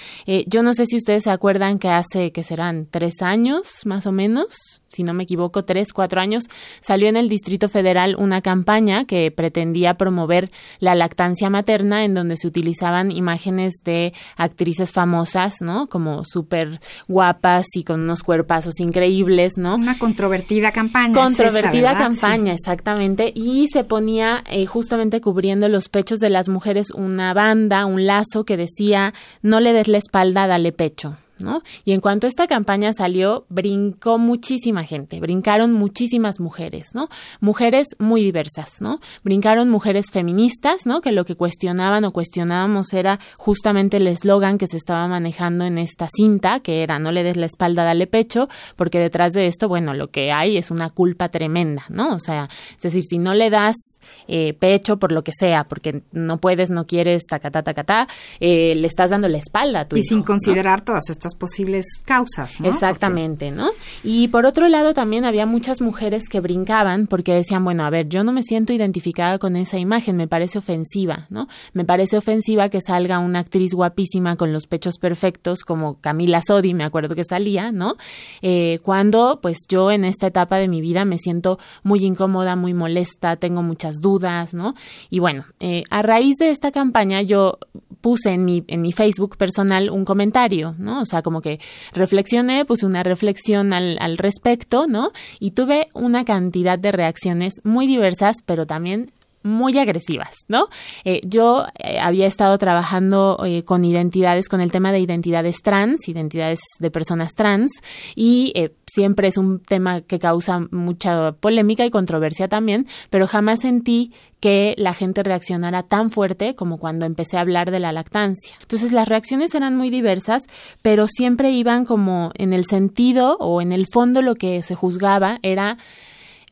yo 0.47 0.63
no 0.63 0.73
sé 0.73 0.87
si 0.87 0.97
ustedes 0.97 1.25
se 1.25 1.31
acuerdan 1.31 1.79
que 1.79 1.89
hace, 1.89 2.33
que 2.33 2.43
serán 2.43 2.87
tres 2.91 3.21
años, 3.21 3.83
más 3.85 4.07
o 4.07 4.13
menos, 4.13 4.81
si 4.95 5.03
no 5.03 5.13
me 5.13 5.25
equivoco, 5.25 5.65
tres, 5.65 5.93
cuatro 5.93 6.21
años, 6.21 6.45
salió 6.81 7.09
en 7.09 7.17
el 7.17 7.29
Distrito 7.29 7.69
Federal 7.69 8.17
una 8.19 8.41
campaña 8.41 9.05
que 9.05 9.31
pretendía 9.31 9.95
promover 9.95 10.51
la 10.79 10.95
lactancia 10.95 11.51
materna 11.51 12.05
en 12.05 12.15
donde 12.15 12.37
se 12.37 12.47
utilizaban 12.47 13.11
imágenes 13.11 13.75
de 13.85 14.15
actrices 14.37 14.94
famosas, 14.95 15.61
¿no? 15.61 15.89
Como 15.89 16.23
súper 16.25 16.81
guapas 17.09 17.67
y 17.75 17.83
con 17.83 18.01
unos 18.01 18.23
cuerpazos 18.23 18.79
increíbles, 18.79 19.55
¿no? 19.57 19.75
Una 19.75 19.99
controvertida 19.99 20.71
campaña. 20.73 21.13
Controvertida 21.13 21.97
campaña, 21.97 22.55
exactamente. 22.55 23.33
Y 23.35 23.67
se 23.73 23.83
ponía 23.85 24.45
eh, 24.49 24.65
justamente 24.67 25.21
cubriendo 25.21 25.69
los 25.69 25.89
pechos 25.89 26.21
de 26.21 26.31
las 26.31 26.49
mujeres 26.49 26.93
una 26.93 27.35
banda, 27.35 27.87
un 27.87 28.07
lazo 28.07 28.45
que 28.45 28.57
decía, 28.57 29.13
no 29.43 29.61
le 29.61 29.73
des 29.73 29.89
la 29.89 29.99
espalda, 29.99 30.47
dale 30.47 30.73
pecho. 30.73 31.17
¿No? 31.39 31.63
Y 31.85 31.93
en 31.93 32.01
cuanto 32.01 32.27
esta 32.27 32.47
campaña 32.47 32.93
salió, 32.93 33.47
brincó 33.49 34.19
muchísima 34.19 34.85
gente, 34.85 35.21
brincaron 35.21 35.73
muchísimas 35.73 36.41
mujeres, 36.41 36.89
¿no? 36.95 37.09
Mujeres 37.41 37.89
muy 37.99 38.23
diversas, 38.23 38.81
¿no? 38.81 39.01
Brincaron 39.23 39.71
mujeres 39.71 40.07
feministas, 40.13 40.87
¿no? 40.87 41.01
Que 41.01 41.13
lo 41.13 41.25
que 41.25 41.35
cuestionaban 41.35 42.05
o 42.05 42.11
cuestionábamos 42.11 42.93
era 42.93 43.21
justamente 43.37 43.97
el 43.97 44.07
eslogan 44.07 44.59
que 44.59 44.67
se 44.67 44.77
estaba 44.77 45.07
manejando 45.09 45.65
en 45.65 45.79
esta 45.79 46.09
cinta, 46.15 46.61
que 46.61 46.83
era 46.83 46.99
no 46.99 47.13
le 47.13 47.23
des 47.23 47.37
la 47.37 47.47
espalda, 47.47 47.85
dale 47.85 48.07
pecho, 48.07 48.49
porque 48.77 48.99
detrás 48.99 49.33
de 49.33 49.47
esto, 49.47 49.69
bueno, 49.69 49.95
lo 49.95 50.09
que 50.09 50.33
hay 50.33 50.57
es 50.57 50.71
una 50.71 50.89
culpa 50.91 51.29
tremenda, 51.29 51.85
¿no? 51.89 52.15
O 52.15 52.21
sea, 52.21 52.49
es 52.77 52.83
decir, 52.83 53.05
si 53.05 53.19
no 53.19 53.35
le 53.35 53.51
das 53.51 53.94
eh, 54.29 54.55
pecho 54.55 54.99
por 54.99 55.13
lo 55.13 55.23
que 55.25 55.33
sea, 55.39 55.65
porque 55.65 56.03
no 56.13 56.39
puedes, 56.39 56.71
no 56.71 56.87
quieres, 56.87 57.25
tacatá, 57.27 57.63
tacatá, 57.63 58.09
eh, 58.41 58.75
le 58.75 58.87
estás 58.87 59.11
dando 59.11 59.29
la 59.29 59.39
espalda 59.39 59.81
a 59.81 59.89
tu 59.89 59.97
Y 59.97 60.03
sin 60.03 60.23
considerar 60.23 60.83
todas 60.83 61.11
estas 61.11 61.35
posibles 61.35 61.87
causas, 62.05 62.61
¿no? 62.61 62.69
Exactamente, 62.69 63.51
¿no? 63.51 63.71
Y 64.03 64.29
por 64.29 64.47
otro 64.47 64.69
lado 64.69 64.95
también 64.95 65.25
había 65.25 65.47
muchas 65.47 65.81
mujeres 65.81 66.29
que 66.29 66.41
brincaban 66.41 67.07
porque 67.07 67.35
decían, 67.35 67.65
bueno, 67.65 67.85
a 67.85 67.91
ver, 67.91 68.09
yo 68.09 68.25
no 68.25 68.33
me 68.33 68.43
siento 68.43 68.73
identificada 68.73 69.39
con 69.39 69.57
esa 69.57 69.79
imagen, 69.79 70.17
me 70.17 70.29
parece 70.29 70.59
ofensiva, 70.59 71.27
¿no? 71.31 71.49
Me 71.73 71.85
parece 71.85 72.17
ofensiva 72.17 72.69
que 72.69 72.81
salga 72.81 73.19
una 73.19 73.41
actriz 73.41 73.73
guapísima 73.75 74.37
con 74.37 74.53
los 74.53 74.67
pechos 74.67 74.99
perfectos 74.99 75.65
como 75.65 76.01
Camila 76.01 76.41
Sodi, 76.43 76.75
me 76.75 76.85
acuerdo 76.85 77.15
que 77.15 77.25
salía, 77.25 77.73
¿no? 77.73 77.97
Eh, 78.43 78.79
cuando 78.83 79.41
pues 79.43 79.59
yo 79.69 79.91
en 79.91 80.05
esta 80.05 80.27
etapa 80.27 80.59
de 80.59 80.69
mi 80.69 80.81
vida 80.81 81.05
me 81.05 81.19
siento 81.19 81.59
muy 81.83 82.05
incómoda, 82.05 82.57
muy 82.57 82.75
molesta, 82.75 83.37
tengo 83.37 83.63
muchas 83.63 84.01
dudas, 84.01 84.14
¿no? 84.55 84.75
Y 85.11 85.19
bueno, 85.19 85.45
eh, 85.61 85.85
a 85.91 86.03
raíz 86.03 86.37
de 86.39 86.51
esta 86.51 86.71
campaña 86.71 87.23
yo 87.23 87.59
puse 88.01 88.33
en 88.33 88.45
mi, 88.45 88.63
en 88.69 88.83
mi 88.83 88.93
Facebook 88.93 89.39
personal 89.39 89.89
un 89.89 90.05
comentario, 90.05 90.75
¿no? 90.79 91.01
O 91.01 91.07
sea, 91.07 91.23
como 91.23 91.41
que 91.41 91.59
reflexioné, 91.95 92.67
puse 92.67 92.85
una 92.85 93.03
reflexión 93.03 93.73
al, 93.73 93.97
al 93.99 94.19
respecto, 94.19 94.87
¿no? 94.87 95.11
Y 95.41 95.53
tuve 95.53 95.89
una 95.95 96.25
cantidad 96.25 96.79
de 96.79 96.93
reacciones 96.93 97.55
muy 97.65 97.87
diversas, 97.87 98.37
pero 98.45 98.67
también 98.67 99.07
muy 99.45 99.79
agresivas, 99.79 100.35
¿no? 100.49 100.69
Eh, 101.05 101.21
yo 101.25 101.67
eh, 101.79 101.99
había 102.01 102.27
estado 102.27 102.57
trabajando 102.59 103.39
eh, 103.45 103.63
con 103.63 103.85
identidades, 103.85 104.49
con 104.49 104.61
el 104.61 104.73
tema 104.73 104.91
de 104.91 105.01
identidades 105.01 105.63
trans, 105.63 106.09
identidades 106.09 106.61
de 106.81 106.91
personas 106.91 107.35
trans, 107.35 107.71
y 108.17 108.53
siempre 108.87 109.29
es 109.29 109.37
un 109.37 109.61
tema 109.61 110.01
que 110.01 110.19
causa 110.19 110.61
mucha 110.71 111.33
polémica 111.33 111.85
y 111.85 111.91
controversia 111.91 112.49
también, 112.49 112.87
pero 113.11 113.27
jamás 113.27 113.61
sentí 113.61 114.13
que 114.41 114.75
la 114.79 114.95
gente 114.95 115.23
reaccionara 115.23 115.83
tan 115.83 116.11
fuerte 116.11 116.55
como 116.55 116.79
cuando 116.79 117.07
empecé 117.07 117.37
a 117.37 117.41
hablar 117.41 117.71
de 117.71 117.81
la 117.81 117.93
lactancia. 117.93 118.57
Entonces 118.61 118.93
las 118.93 119.09
reacciones 119.09 119.55
eran 119.55 119.77
muy 119.77 119.91
diversas, 119.91 120.45
pero 120.83 121.07
siempre 121.07 121.51
iban 121.51 121.85
como 121.85 122.31
en 122.35 122.53
el 122.53 122.65
sentido 122.65 123.37
o 123.41 123.61
en 123.61 123.73
el 123.73 123.87
fondo 123.87 124.23
lo 124.23 124.35
que 124.35 124.63
se 124.63 124.75
juzgaba 124.75 125.39
era 125.43 125.79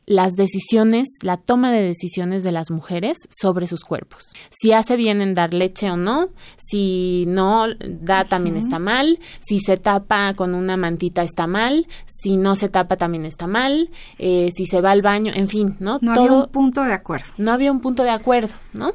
las 0.05 0.33
decisiones, 0.33 1.07
la 1.21 1.37
toma 1.37 1.71
de 1.71 1.81
decisiones 1.81 2.43
de 2.43 2.51
las 2.51 2.71
mujeres 2.71 3.17
sobre 3.29 3.67
sus 3.67 3.83
cuerpos. 3.83 4.33
Si 4.49 4.73
hace 4.73 4.95
bien 4.95 5.21
en 5.21 5.33
dar 5.33 5.53
leche 5.53 5.89
o 5.89 5.97
no, 5.97 6.29
si 6.57 7.25
no 7.27 7.65
da 7.79 8.25
también 8.25 8.57
está 8.57 8.79
mal, 8.79 9.19
si 9.39 9.59
se 9.59 9.77
tapa 9.77 10.33
con 10.33 10.53
una 10.53 10.77
mantita 10.77 11.23
está 11.23 11.47
mal, 11.47 11.87
si 12.05 12.37
no 12.37 12.55
se 12.55 12.69
tapa 12.69 12.97
también 12.97 13.25
está 13.25 13.47
mal, 13.47 13.89
eh, 14.17 14.49
si 14.55 14.65
se 14.65 14.81
va 14.81 14.91
al 14.91 15.01
baño, 15.01 15.31
en 15.33 15.47
fin, 15.47 15.77
¿no? 15.79 15.99
No 16.01 16.13
había 16.13 16.31
un 16.31 16.47
punto 16.47 16.83
de 16.83 16.93
acuerdo. 16.93 17.27
No 17.37 17.51
había 17.51 17.71
un 17.71 17.79
punto 17.79 18.03
de 18.03 18.09
acuerdo, 18.09 18.53
¿no? 18.73 18.91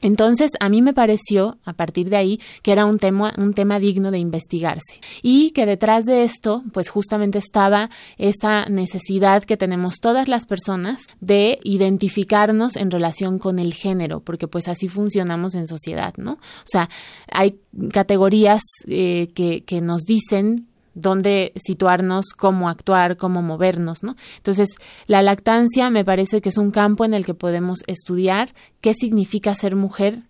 Entonces, 0.00 0.50
a 0.60 0.68
mí 0.68 0.82
me 0.82 0.94
pareció, 0.94 1.58
a 1.64 1.72
partir 1.72 2.08
de 2.08 2.16
ahí, 2.16 2.40
que 2.62 2.72
era 2.72 2.86
un 2.86 2.98
tema, 2.98 3.32
un 3.36 3.54
tema 3.54 3.78
digno 3.78 4.10
de 4.10 4.18
investigarse 4.18 5.00
y 5.22 5.50
que 5.50 5.66
detrás 5.66 6.04
de 6.04 6.24
esto, 6.24 6.62
pues 6.72 6.88
justamente 6.88 7.38
estaba 7.38 7.90
esa 8.16 8.66
necesidad 8.66 9.44
que 9.44 9.56
tenemos 9.56 9.96
todas 10.00 10.28
las 10.28 10.46
personas 10.46 11.02
de 11.20 11.58
identificarnos 11.64 12.76
en 12.76 12.90
relación 12.90 13.38
con 13.38 13.58
el 13.58 13.74
género, 13.74 14.20
porque 14.20 14.48
pues 14.48 14.68
así 14.68 14.88
funcionamos 14.88 15.54
en 15.54 15.66
sociedad, 15.66 16.14
¿no? 16.16 16.32
O 16.32 16.66
sea, 16.66 16.88
hay 17.30 17.58
categorías 17.92 18.62
eh, 18.86 19.28
que, 19.34 19.64
que 19.64 19.80
nos 19.80 20.02
dicen 20.02 20.68
dónde 20.98 21.52
situarnos, 21.56 22.26
cómo 22.36 22.68
actuar, 22.68 23.16
cómo 23.16 23.42
movernos, 23.42 24.02
¿no? 24.02 24.16
Entonces, 24.36 24.68
la 25.06 25.22
lactancia 25.22 25.90
me 25.90 26.04
parece 26.04 26.40
que 26.40 26.48
es 26.48 26.58
un 26.58 26.70
campo 26.70 27.04
en 27.04 27.14
el 27.14 27.24
que 27.24 27.34
podemos 27.34 27.80
estudiar 27.86 28.54
qué 28.80 28.94
significa 28.94 29.54
ser 29.54 29.76
mujer 29.76 30.22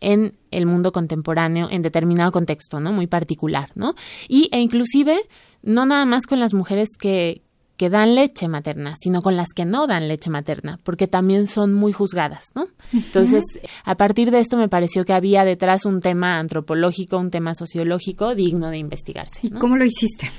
en 0.00 0.36
el 0.50 0.66
mundo 0.66 0.92
contemporáneo 0.92 1.68
en 1.70 1.82
determinado 1.82 2.30
contexto, 2.30 2.78
¿no? 2.80 2.92
Muy 2.92 3.06
particular, 3.06 3.70
¿no? 3.74 3.94
Y 4.28 4.48
e 4.52 4.60
inclusive 4.60 5.18
no 5.62 5.86
nada 5.86 6.04
más 6.04 6.26
con 6.26 6.40
las 6.40 6.52
mujeres 6.52 6.90
que, 6.98 7.42
que 7.76 7.90
dan 7.90 8.14
leche 8.14 8.48
materna, 8.48 8.94
sino 8.98 9.20
con 9.20 9.36
las 9.36 9.48
que 9.54 9.64
no 9.64 9.86
dan 9.86 10.08
leche 10.08 10.30
materna, 10.30 10.78
porque 10.82 11.08
también 11.08 11.46
son 11.46 11.74
muy 11.74 11.92
juzgadas, 11.92 12.44
¿no? 12.54 12.68
Entonces, 12.92 13.42
a 13.84 13.96
partir 13.96 14.30
de 14.30 14.40
esto 14.40 14.56
me 14.56 14.68
pareció 14.68 15.04
que 15.04 15.12
había 15.12 15.44
detrás 15.44 15.84
un 15.84 16.00
tema 16.00 16.38
antropológico, 16.38 17.18
un 17.18 17.30
tema 17.30 17.54
sociológico 17.54 18.34
digno 18.34 18.70
de 18.70 18.78
investigarse. 18.78 19.40
¿Y 19.42 19.50
cómo 19.50 19.76
lo 19.76 19.84
hiciste? 19.84 20.30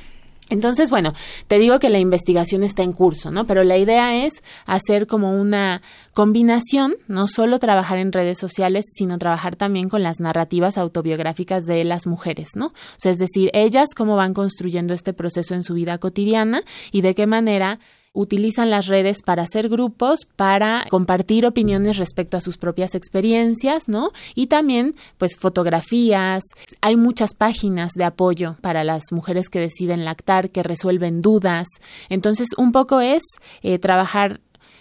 Entonces, 0.50 0.90
bueno, 0.90 1.14
te 1.48 1.58
digo 1.58 1.80
que 1.80 1.90
la 1.90 2.00
investigación 2.00 2.64
está 2.64 2.84
en 2.84 2.92
curso, 2.92 3.32
¿no? 3.32 3.48
Pero 3.48 3.64
la 3.64 3.78
idea 3.78 4.26
es 4.26 4.44
hacer 4.66 5.08
como 5.08 5.32
una 5.40 5.82
combinación, 6.14 6.96
no 7.08 7.28
solo 7.28 7.58
trabajar 7.58 7.98
en 7.98 8.12
redes 8.12 8.38
sociales, 8.38 8.86
sino 8.94 9.18
trabajar 9.18 9.56
también 9.56 9.90
con 9.90 10.04
las 10.04 10.20
narrativas 10.20 10.78
autobiográficas 10.78 11.66
de 11.66 11.84
las 11.84 12.06
mujeres, 12.06 12.50
¿no? 12.56 12.68
O 12.68 12.98
sea, 12.98 13.12
es 13.12 13.18
decir, 13.18 13.50
ellas 13.54 13.90
cómo 13.96 14.16
van 14.16 14.34
construyendo 14.34 14.94
este 14.94 15.14
proceso 15.14 15.56
en 15.56 15.64
su 15.64 15.74
vida 15.74 15.98
cotidiana 15.98 16.64
y 16.92 17.02
de 17.02 17.16
qué 17.16 17.26
manera 17.26 17.80
utilizan 18.16 18.72
las 18.72 18.88
redes 18.88 19.22
para 19.22 19.44
hacer 19.44 19.70
grupos, 19.70 20.26
para 20.36 20.86
compartir 20.90 21.46
opiniones 21.46 21.98
respecto 21.98 22.38
a 22.38 22.42
sus 22.42 22.58
propias 22.58 22.96
experiencias, 22.96 23.88
¿no? 23.88 24.10
Y 24.34 24.48
también, 24.48 24.96
pues, 25.18 25.36
fotografías. 25.36 26.42
Hay 26.82 26.96
muchas 26.96 27.36
páginas 27.36 27.92
de 27.96 28.06
apoyo 28.06 28.56
para 28.62 28.84
las 28.84 29.04
mujeres 29.12 29.50
que 29.50 29.60
deciden 29.60 30.06
lactar, 30.06 30.50
que 30.50 30.64
resuelven 30.64 31.22
dudas. 31.22 31.68
Entonces, 32.10 32.50
un 32.58 32.72
poco 32.72 33.02
es 33.02 33.22
eh, 33.62 33.78
trabajar 33.78 34.40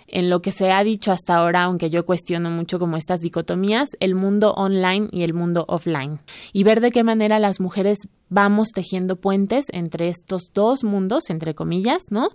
en 0.08 0.30
lo 0.30 0.40
que 0.42 0.52
se 0.52 0.70
ha 0.72 0.82
dicho 0.84 1.12
hasta 1.12 1.34
ahora, 1.34 1.64
aunque 1.64 1.90
yo 1.90 2.04
cuestiono 2.04 2.50
mucho 2.50 2.78
como 2.78 2.96
estas 2.96 3.20
dicotomías, 3.20 3.90
el 4.00 4.14
mundo 4.14 4.52
online 4.52 5.08
y 5.12 5.22
el 5.22 5.34
mundo 5.34 5.64
offline. 5.68 6.20
Y 6.52 6.64
ver 6.64 6.80
de 6.80 6.90
qué 6.90 7.02
manera 7.02 7.38
las 7.38 7.60
mujeres 7.60 7.98
vamos 8.28 8.68
tejiendo 8.72 9.16
puentes 9.16 9.66
entre 9.72 10.08
estos 10.08 10.50
dos 10.52 10.82
mundos, 10.82 11.30
entre 11.30 11.54
comillas, 11.54 12.02
¿no? 12.10 12.30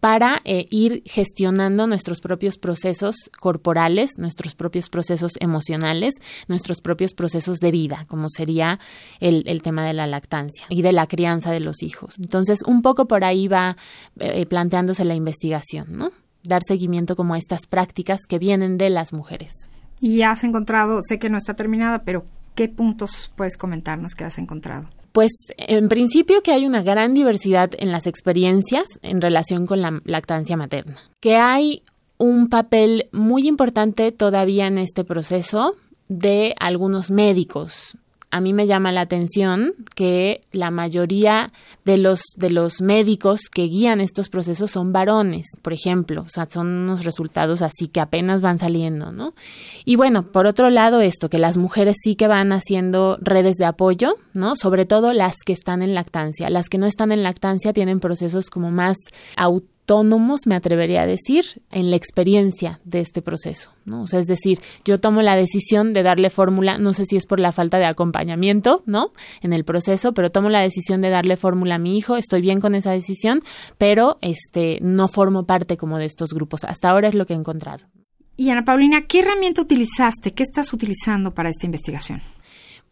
Para 0.00 0.40
eh, 0.44 0.66
ir 0.70 1.02
gestionando 1.06 1.86
nuestros 1.86 2.20
propios 2.20 2.58
procesos 2.58 3.16
corporales, 3.38 4.12
nuestros 4.18 4.54
propios 4.54 4.88
procesos 4.88 5.32
emocionales, 5.40 6.14
nuestros 6.48 6.80
propios 6.80 7.14
procesos 7.14 7.58
de 7.58 7.70
vida, 7.70 8.06
como 8.08 8.28
sería 8.28 8.80
el, 9.20 9.62
tema 9.62 9.86
de 9.86 9.94
la 9.94 10.06
lactancia 10.06 10.66
y 10.68 10.82
de 10.82 10.92
la 10.92 11.06
crianza 11.06 11.50
de 11.50 11.60
los 11.60 11.82
hijos. 11.82 12.16
Entonces, 12.18 12.60
un 12.66 12.82
poco 12.82 13.06
por 13.06 13.24
ahí 13.24 13.48
va 13.48 13.76
eh, 14.18 14.46
planteándose 14.46 15.04
la 15.04 15.14
investigación, 15.14 15.86
¿no? 15.96 16.12
Dar 16.42 16.62
seguimiento 16.62 17.16
como 17.16 17.34
a 17.34 17.38
estas 17.38 17.66
prácticas 17.66 18.20
que 18.28 18.38
vienen 18.38 18.78
de 18.78 18.90
las 18.90 19.12
mujeres. 19.12 19.52
Y 20.00 20.22
has 20.22 20.44
encontrado, 20.44 21.02
sé 21.02 21.18
que 21.18 21.30
no 21.30 21.36
está 21.36 21.54
terminada, 21.54 22.04
pero 22.04 22.24
¿qué 22.54 22.68
puntos 22.68 23.30
puedes 23.36 23.56
comentarnos 23.56 24.14
que 24.14 24.24
has 24.24 24.38
encontrado? 24.38 24.88
Pues 25.12 25.32
en 25.56 25.88
principio 25.88 26.40
que 26.40 26.52
hay 26.52 26.66
una 26.66 26.82
gran 26.82 27.14
diversidad 27.14 27.70
en 27.78 27.90
las 27.90 28.06
experiencias 28.06 28.86
en 29.02 29.20
relación 29.20 29.66
con 29.66 29.82
la 29.82 30.00
lactancia 30.04 30.56
materna, 30.56 30.96
que 31.18 31.36
hay 31.36 31.82
un 32.16 32.48
papel 32.48 33.08
muy 33.12 33.48
importante 33.48 34.12
todavía 34.12 34.66
en 34.66 34.78
este 34.78 35.04
proceso 35.04 35.74
de 36.08 36.54
algunos 36.60 37.10
médicos, 37.10 37.96
a 38.30 38.40
mí 38.40 38.52
me 38.52 38.66
llama 38.66 38.92
la 38.92 39.00
atención 39.00 39.74
que 39.94 40.40
la 40.52 40.70
mayoría 40.70 41.52
de 41.84 41.98
los, 41.98 42.22
de 42.36 42.50
los 42.50 42.80
médicos 42.80 43.42
que 43.52 43.64
guían 43.64 44.00
estos 44.00 44.28
procesos 44.28 44.70
son 44.70 44.92
varones, 44.92 45.46
por 45.62 45.72
ejemplo, 45.72 46.22
o 46.22 46.28
sea, 46.28 46.46
son 46.48 46.68
unos 46.68 47.04
resultados 47.04 47.62
así 47.62 47.88
que 47.88 48.00
apenas 48.00 48.40
van 48.40 48.58
saliendo, 48.58 49.12
¿no? 49.12 49.34
Y 49.84 49.96
bueno, 49.96 50.22
por 50.22 50.46
otro 50.46 50.70
lado, 50.70 51.00
esto, 51.00 51.28
que 51.28 51.38
las 51.38 51.56
mujeres 51.56 51.96
sí 52.02 52.14
que 52.14 52.28
van 52.28 52.52
haciendo 52.52 53.18
redes 53.20 53.56
de 53.56 53.64
apoyo, 53.64 54.14
¿no? 54.32 54.54
Sobre 54.54 54.86
todo 54.86 55.12
las 55.12 55.34
que 55.44 55.52
están 55.52 55.82
en 55.82 55.94
lactancia. 55.94 56.50
Las 56.50 56.68
que 56.68 56.78
no 56.78 56.86
están 56.86 57.12
en 57.12 57.22
lactancia 57.22 57.72
tienen 57.72 58.00
procesos 58.00 58.50
como 58.50 58.70
más 58.70 58.96
autónomos 59.36 59.79
autónomos, 59.90 60.46
me 60.46 60.54
atrevería 60.54 61.02
a 61.02 61.06
decir, 61.06 61.62
en 61.70 61.90
la 61.90 61.96
experiencia 61.96 62.80
de 62.84 63.00
este 63.00 63.22
proceso, 63.22 63.72
¿no? 63.84 64.02
O 64.02 64.06
sea, 64.06 64.20
es 64.20 64.26
decir, 64.26 64.60
yo 64.84 65.00
tomo 65.00 65.20
la 65.20 65.34
decisión 65.34 65.92
de 65.92 66.02
darle 66.02 66.30
fórmula, 66.30 66.78
no 66.78 66.92
sé 66.92 67.06
si 67.06 67.16
es 67.16 67.26
por 67.26 67.40
la 67.40 67.50
falta 67.50 67.78
de 67.78 67.86
acompañamiento, 67.86 68.82
¿no? 68.86 69.12
En 69.42 69.52
el 69.52 69.64
proceso, 69.64 70.14
pero 70.14 70.30
tomo 70.30 70.48
la 70.48 70.60
decisión 70.60 71.00
de 71.00 71.10
darle 71.10 71.36
fórmula 71.36 71.74
a 71.74 71.78
mi 71.78 71.96
hijo, 71.96 72.16
estoy 72.16 72.40
bien 72.40 72.60
con 72.60 72.74
esa 72.74 72.92
decisión, 72.92 73.42
pero 73.78 74.18
este 74.20 74.78
no 74.80 75.08
formo 75.08 75.44
parte 75.44 75.76
como 75.76 75.98
de 75.98 76.04
estos 76.04 76.32
grupos. 76.32 76.64
Hasta 76.64 76.88
ahora 76.90 77.08
es 77.08 77.14
lo 77.14 77.26
que 77.26 77.34
he 77.34 77.36
encontrado. 77.36 77.86
Y 78.36 78.50
Ana 78.50 78.64
Paulina, 78.64 79.02
¿qué 79.02 79.20
herramienta 79.20 79.60
utilizaste? 79.60 80.32
¿Qué 80.32 80.42
estás 80.42 80.72
utilizando 80.72 81.34
para 81.34 81.50
esta 81.50 81.66
investigación? 81.66 82.22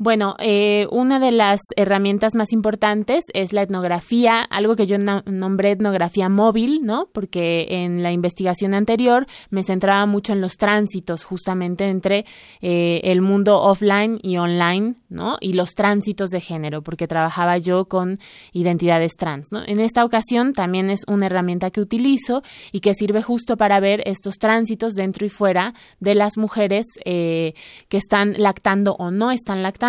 Bueno, 0.00 0.36
eh, 0.38 0.86
una 0.92 1.18
de 1.18 1.32
las 1.32 1.58
herramientas 1.74 2.36
más 2.36 2.52
importantes 2.52 3.24
es 3.34 3.52
la 3.52 3.62
etnografía, 3.62 4.42
algo 4.42 4.76
que 4.76 4.86
yo 4.86 4.96
nombré 4.96 5.72
etnografía 5.72 6.28
móvil, 6.28 6.82
¿no? 6.84 7.08
Porque 7.12 7.66
en 7.68 8.04
la 8.04 8.12
investigación 8.12 8.74
anterior 8.74 9.26
me 9.50 9.64
centraba 9.64 10.06
mucho 10.06 10.34
en 10.34 10.40
los 10.40 10.56
tránsitos 10.56 11.24
justamente 11.24 11.88
entre 11.88 12.26
eh, 12.60 13.00
el 13.02 13.22
mundo 13.22 13.60
offline 13.60 14.20
y 14.22 14.36
online, 14.36 14.94
¿no? 15.08 15.36
Y 15.40 15.54
los 15.54 15.70
tránsitos 15.70 16.30
de 16.30 16.40
género, 16.40 16.80
porque 16.80 17.08
trabajaba 17.08 17.58
yo 17.58 17.86
con 17.86 18.20
identidades 18.52 19.16
trans, 19.16 19.48
¿no? 19.50 19.64
En 19.66 19.80
esta 19.80 20.04
ocasión 20.04 20.52
también 20.52 20.90
es 20.90 21.00
una 21.08 21.26
herramienta 21.26 21.72
que 21.72 21.80
utilizo 21.80 22.44
y 22.70 22.78
que 22.78 22.94
sirve 22.94 23.20
justo 23.20 23.56
para 23.56 23.80
ver 23.80 24.02
estos 24.06 24.36
tránsitos 24.36 24.94
dentro 24.94 25.26
y 25.26 25.28
fuera 25.28 25.74
de 25.98 26.14
las 26.14 26.38
mujeres 26.38 26.86
eh, 27.04 27.54
que 27.88 27.96
están 27.96 28.34
lactando 28.38 28.94
o 29.00 29.10
no 29.10 29.32
están 29.32 29.64
lactando 29.64 29.87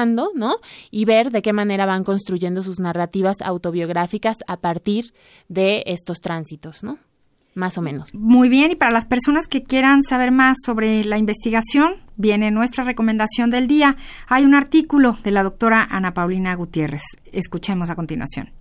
Y 0.91 1.05
ver 1.05 1.31
de 1.31 1.41
qué 1.41 1.53
manera 1.53 1.85
van 1.85 2.03
construyendo 2.03 2.63
sus 2.63 2.79
narrativas 2.79 3.41
autobiográficas 3.41 4.37
a 4.47 4.57
partir 4.57 5.13
de 5.47 5.83
estos 5.87 6.21
tránsitos, 6.21 6.83
¿no? 6.83 6.97
Más 7.55 7.77
o 7.77 7.81
menos. 7.81 8.13
Muy 8.13 8.47
bien, 8.47 8.71
y 8.71 8.75
para 8.75 8.91
las 8.91 9.05
personas 9.05 9.47
que 9.47 9.63
quieran 9.63 10.03
saber 10.03 10.31
más 10.31 10.57
sobre 10.63 11.03
la 11.03 11.17
investigación, 11.17 11.95
viene 12.15 12.51
nuestra 12.51 12.83
recomendación 12.83 13.49
del 13.49 13.67
día. 13.67 13.97
Hay 14.27 14.45
un 14.45 14.55
artículo 14.55 15.17
de 15.23 15.31
la 15.31 15.43
doctora 15.43 15.87
Ana 15.89 16.13
Paulina 16.13 16.53
Gutiérrez. 16.55 17.03
Escuchemos 17.31 17.89
a 17.89 17.95
continuación. 17.95 18.51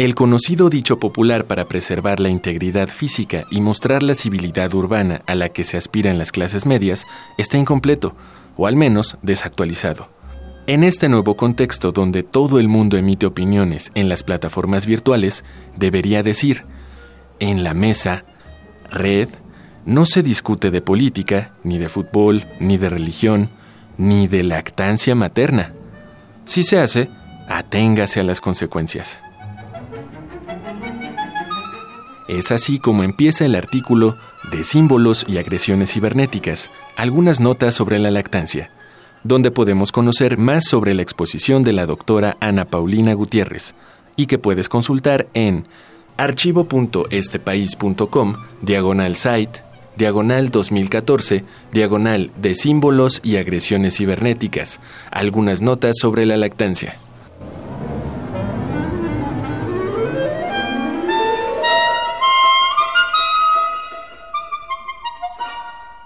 El 0.00 0.14
conocido 0.14 0.70
dicho 0.70 0.98
popular 0.98 1.44
para 1.44 1.66
preservar 1.66 2.20
la 2.20 2.30
integridad 2.30 2.88
física 2.88 3.44
y 3.50 3.60
mostrar 3.60 4.02
la 4.02 4.14
civilidad 4.14 4.72
urbana 4.74 5.20
a 5.26 5.34
la 5.34 5.50
que 5.50 5.62
se 5.62 5.76
aspira 5.76 6.10
en 6.10 6.16
las 6.16 6.32
clases 6.32 6.64
medias 6.64 7.06
está 7.36 7.58
incompleto, 7.58 8.14
o 8.56 8.66
al 8.66 8.76
menos 8.76 9.18
desactualizado. 9.20 10.08
En 10.66 10.84
este 10.84 11.10
nuevo 11.10 11.36
contexto 11.36 11.92
donde 11.92 12.22
todo 12.22 12.58
el 12.58 12.66
mundo 12.66 12.96
emite 12.96 13.26
opiniones 13.26 13.92
en 13.94 14.08
las 14.08 14.22
plataformas 14.22 14.86
virtuales, 14.86 15.44
debería 15.76 16.22
decir, 16.22 16.64
en 17.38 17.62
la 17.62 17.74
mesa, 17.74 18.24
red, 18.90 19.28
no 19.84 20.06
se 20.06 20.22
discute 20.22 20.70
de 20.70 20.80
política, 20.80 21.56
ni 21.62 21.76
de 21.76 21.90
fútbol, 21.90 22.46
ni 22.58 22.78
de 22.78 22.88
religión, 22.88 23.50
ni 23.98 24.28
de 24.28 24.44
lactancia 24.44 25.14
materna. 25.14 25.74
Si 26.46 26.62
se 26.62 26.78
hace, 26.78 27.10
aténgase 27.48 28.20
a 28.20 28.24
las 28.24 28.40
consecuencias. 28.40 29.20
Es 32.30 32.50
así 32.52 32.78
como 32.78 33.02
empieza 33.02 33.44
el 33.44 33.56
artículo 33.56 34.16
de 34.52 34.62
símbolos 34.62 35.26
y 35.26 35.38
agresiones 35.38 35.92
cibernéticas, 35.92 36.70
algunas 36.94 37.40
notas 37.40 37.74
sobre 37.74 37.98
la 37.98 38.12
lactancia. 38.12 38.70
donde 39.22 39.50
podemos 39.50 39.92
conocer 39.92 40.38
más 40.38 40.64
sobre 40.64 40.94
la 40.94 41.02
exposición 41.02 41.62
de 41.62 41.74
la 41.74 41.84
doctora 41.84 42.38
Ana 42.40 42.64
Paulina 42.64 43.12
Gutiérrez 43.12 43.74
y 44.16 44.24
que 44.26 44.38
puedes 44.38 44.70
consultar 44.70 45.26
en 45.34 45.64
archivo.estepaís.com, 46.16 48.36
diagonal 48.62 49.16
site, 49.16 49.60
diagonal 49.96 50.50
2014, 50.50 51.44
diagonal 51.70 52.30
de 52.40 52.54
símbolos 52.54 53.20
y 53.22 53.36
agresiones 53.36 53.98
cibernéticas, 53.98 54.80
algunas 55.10 55.60
notas 55.60 55.96
sobre 56.00 56.24
la 56.24 56.38
lactancia. 56.38 56.96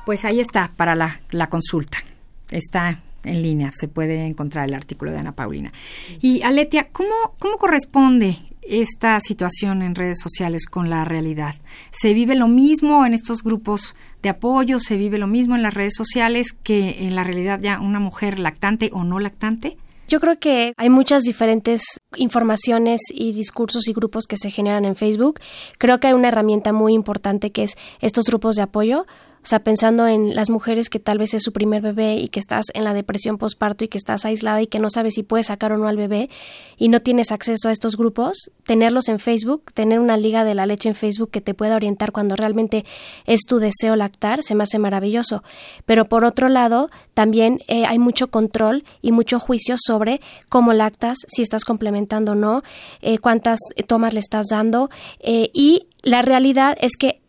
Pues 0.04 0.24
ahí 0.24 0.40
está 0.40 0.70
para 0.76 0.94
la, 0.94 1.20
la 1.30 1.48
consulta. 1.48 1.98
Está 2.50 3.00
en 3.24 3.42
línea, 3.42 3.72
se 3.74 3.88
puede 3.88 4.26
encontrar 4.26 4.68
el 4.68 4.74
artículo 4.74 5.10
de 5.10 5.18
Ana 5.18 5.32
Paulina. 5.32 5.72
Y 6.20 6.42
Aletia, 6.42 6.88
¿cómo, 6.92 7.34
cómo 7.38 7.56
corresponde 7.56 8.36
esta 8.62 9.18
situación 9.20 9.82
en 9.82 9.94
redes 9.94 10.20
sociales 10.20 10.66
con 10.66 10.90
la 10.90 11.04
realidad? 11.04 11.54
¿Se 11.90 12.14
vive 12.14 12.34
lo 12.34 12.48
mismo 12.48 13.04
en 13.06 13.14
estos 13.14 13.42
grupos 13.42 13.94
de 14.22 14.28
apoyo? 14.28 14.78
¿Se 14.78 14.96
vive 14.96 15.18
lo 15.18 15.26
mismo 15.26 15.56
en 15.56 15.62
las 15.62 15.74
redes 15.74 15.94
sociales 15.96 16.52
que 16.52 17.06
en 17.06 17.14
la 17.14 17.24
realidad 17.24 17.60
ya 17.60 17.80
una 17.80 18.00
mujer 18.00 18.38
lactante 18.38 18.90
o 18.92 19.04
no 19.04 19.20
lactante? 19.20 19.76
Yo 20.06 20.20
creo 20.20 20.38
que 20.38 20.74
hay 20.76 20.90
muchas 20.90 21.22
diferentes 21.22 21.98
informaciones 22.16 23.00
y 23.10 23.32
discursos 23.32 23.88
y 23.88 23.94
grupos 23.94 24.26
que 24.26 24.36
se 24.36 24.50
generan 24.50 24.84
en 24.84 24.96
Facebook. 24.96 25.40
Creo 25.78 25.98
que 25.98 26.08
hay 26.08 26.12
una 26.12 26.28
herramienta 26.28 26.74
muy 26.74 26.92
importante 26.92 27.52
que 27.52 27.62
es 27.62 27.76
estos 28.00 28.26
grupos 28.26 28.56
de 28.56 28.62
apoyo 28.62 29.06
o 29.44 29.46
sea, 29.46 29.59
pensando 29.59 30.07
en 30.07 30.35
las 30.35 30.48
mujeres 30.48 30.88
que 30.88 30.98
tal 30.98 31.18
vez 31.18 31.35
es 31.35 31.42
su 31.42 31.52
primer 31.52 31.83
bebé 31.83 32.16
y 32.16 32.28
que 32.28 32.40
estás 32.40 32.64
en 32.72 32.83
la 32.83 32.94
depresión 32.94 33.37
postparto 33.37 33.85
y 33.85 33.88
que 33.88 33.98
estás 33.98 34.24
aislada 34.24 34.62
y 34.62 34.66
que 34.66 34.78
no 34.78 34.88
sabes 34.88 35.14
si 35.14 35.22
puedes 35.22 35.48
sacar 35.48 35.72
o 35.72 35.76
no 35.76 35.87
al 35.87 35.98
bebé 35.98 36.30
y 36.78 36.88
no 36.88 37.00
tienes 37.00 37.30
acceso 37.30 37.68
a 37.68 37.72
estos 37.72 37.98
grupos, 37.98 38.50
tenerlos 38.64 39.09
en 39.09 39.18
Facebook, 39.18 39.70
tener 39.74 40.00
una 40.00 40.16
liga 40.16 40.44
de 40.44 40.54
la 40.54 40.64
leche 40.64 40.88
en 40.88 40.94
Facebook 40.94 41.30
que 41.30 41.42
te 41.42 41.52
pueda 41.52 41.76
orientar 41.76 42.11
cuando 42.11 42.37
realmente 42.37 42.87
es 43.26 43.42
tu 43.46 43.59
deseo 43.59 43.96
lactar, 43.96 44.42
se 44.42 44.54
me 44.54 44.62
hace 44.62 44.78
maravilloso. 44.78 45.44
Pero 45.85 46.07
por 46.07 46.24
otro 46.24 46.48
lado, 46.48 46.88
también 47.12 47.61
eh, 47.68 47.85
hay 47.85 47.98
mucho 47.98 48.30
control 48.30 48.83
y 49.02 49.12
mucho 49.12 49.38
juicio 49.38 49.76
sobre 49.78 50.22
cómo 50.48 50.72
lactas, 50.72 51.18
si 51.28 51.42
estás 51.42 51.66
complementando 51.66 52.33
o 52.33 52.35
no, 52.35 52.62
eh, 53.02 53.18
cuántas 53.18 53.59
tomas 53.87 54.14
le 54.14 54.20
estás 54.20 54.46
dando 54.48 54.88
eh, 55.20 55.50
y 55.52 55.88
la 56.02 56.22
realidad 56.22 56.76
es 56.80 56.96
que 56.96 57.20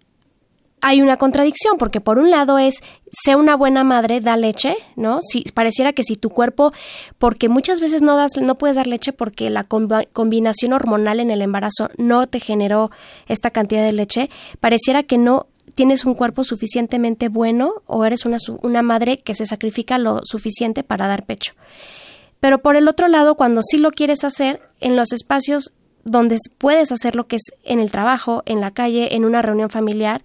hay 0.87 1.01
una 1.01 1.17
contradicción, 1.17 1.79
porque 1.79 1.99
por 1.99 2.19
un 2.19 2.29
lado 2.29 2.59
es, 2.59 2.83
sé 3.09 3.35
una 3.35 3.55
buena 3.55 3.83
madre, 3.83 4.21
da 4.21 4.37
leche, 4.37 4.77
¿no? 4.95 5.17
Si, 5.19 5.41
pareciera 5.41 5.93
que 5.93 6.03
si 6.03 6.15
tu 6.15 6.29
cuerpo, 6.29 6.73
porque 7.17 7.49
muchas 7.49 7.81
veces 7.81 8.03
no, 8.03 8.15
das, 8.15 8.33
no 8.39 8.59
puedes 8.59 8.75
dar 8.75 8.85
leche 8.85 9.11
porque 9.11 9.49
la 9.49 9.63
combinación 9.63 10.73
hormonal 10.73 11.19
en 11.19 11.31
el 11.31 11.41
embarazo 11.41 11.89
no 11.97 12.27
te 12.27 12.39
generó 12.39 12.91
esta 13.27 13.49
cantidad 13.49 13.83
de 13.83 13.93
leche, 13.93 14.29
pareciera 14.59 15.01
que 15.01 15.17
no 15.17 15.47
tienes 15.73 16.05
un 16.05 16.13
cuerpo 16.13 16.43
suficientemente 16.43 17.29
bueno 17.29 17.81
o 17.87 18.05
eres 18.05 18.23
una, 18.27 18.37
una 18.61 18.83
madre 18.83 19.17
que 19.17 19.33
se 19.33 19.47
sacrifica 19.47 19.97
lo 19.97 20.19
suficiente 20.23 20.83
para 20.83 21.07
dar 21.07 21.25
pecho. 21.25 21.53
Pero 22.39 22.59
por 22.59 22.75
el 22.75 22.87
otro 22.87 23.07
lado, 23.07 23.33
cuando 23.33 23.63
sí 23.63 23.79
lo 23.79 23.89
quieres 23.89 24.23
hacer, 24.23 24.61
en 24.81 24.95
los 24.95 25.13
espacios 25.13 25.73
donde 26.03 26.37
puedes 26.59 26.91
hacer 26.91 27.15
lo 27.15 27.25
que 27.25 27.37
es 27.37 27.45
en 27.63 27.79
el 27.79 27.89
trabajo, 27.89 28.43
en 28.45 28.61
la 28.61 28.69
calle, 28.69 29.15
en 29.15 29.25
una 29.25 29.41
reunión 29.41 29.71
familiar, 29.71 30.21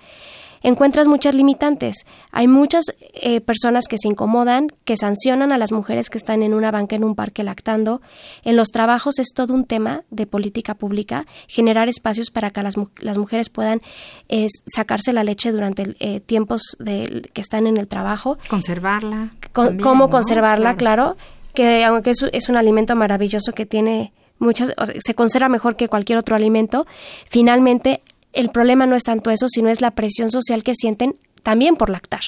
encuentras 0.63 1.09
muchas 1.09 1.35
limitantes. 1.35 2.07
Hay 2.33 2.49
muchas 2.49 2.85
eh, 3.15 3.41
personas 3.41 3.87
que 3.89 3.99
se 3.99 4.09
incomodan, 4.09 4.69
que 4.85 4.97
sancionan 4.97 5.53
a 5.53 5.59
las 5.59 5.73
mujeres 5.73 6.11
que 6.11 6.19
están 6.19 6.43
en 6.43 6.55
una 6.55 6.71
banca 6.71 6.97
en 6.97 7.05
un 7.05 7.15
parque 7.15 7.45
lactando. 7.45 8.01
En 8.43 8.57
los 8.57 8.69
trabajos 8.69 9.19
es 9.19 9.29
todo 9.35 9.55
un 9.55 9.65
tema 9.65 10.03
de 10.11 10.27
política 10.27 10.75
pública, 10.75 11.27
generar 11.49 11.89
espacios 11.89 12.31
para 12.31 12.51
que 12.51 12.63
las, 12.63 12.75
las 12.99 13.19
mujeres 13.19 13.49
puedan 13.49 13.81
eh, 14.29 14.49
sacarse 14.67 15.13
la 15.13 15.25
leche 15.25 15.53
durante 15.53 15.97
eh, 16.01 16.21
tiempos 16.21 16.77
de, 16.79 17.29
que 17.33 17.41
están 17.41 17.67
en 17.67 17.77
el 17.77 17.89
trabajo. 17.89 18.39
Conservarla. 18.49 19.31
¿Cómo 19.53 20.11
conservarla? 20.11 20.77
Claro. 20.77 21.17
que 21.55 21.85
aunque 21.85 22.11
es, 22.11 22.25
es 22.33 22.49
un 22.49 22.57
alimento 22.57 22.95
maravilloso 22.97 23.53
que 23.53 23.67
tiene 23.67 24.13
muchas, 24.41 24.75
se 25.05 25.15
conserva 25.15 25.49
mejor 25.49 25.77
que 25.77 25.89
cualquier 25.89 26.19
otro 26.19 26.35
alimento, 26.35 26.87
finalmente 27.29 28.03
el 28.33 28.51
problema 28.51 28.87
no 28.87 28.97
es 28.97 29.05
tanto 29.05 29.31
eso, 29.31 29.49
sino 29.49 29.69
es 29.69 29.81
la 29.81 29.93
presión 29.93 30.31
social 30.31 30.63
que 30.63 30.75
sienten 30.75 31.17
también 31.43 31.77
por 31.77 31.91
lactar. 31.91 32.21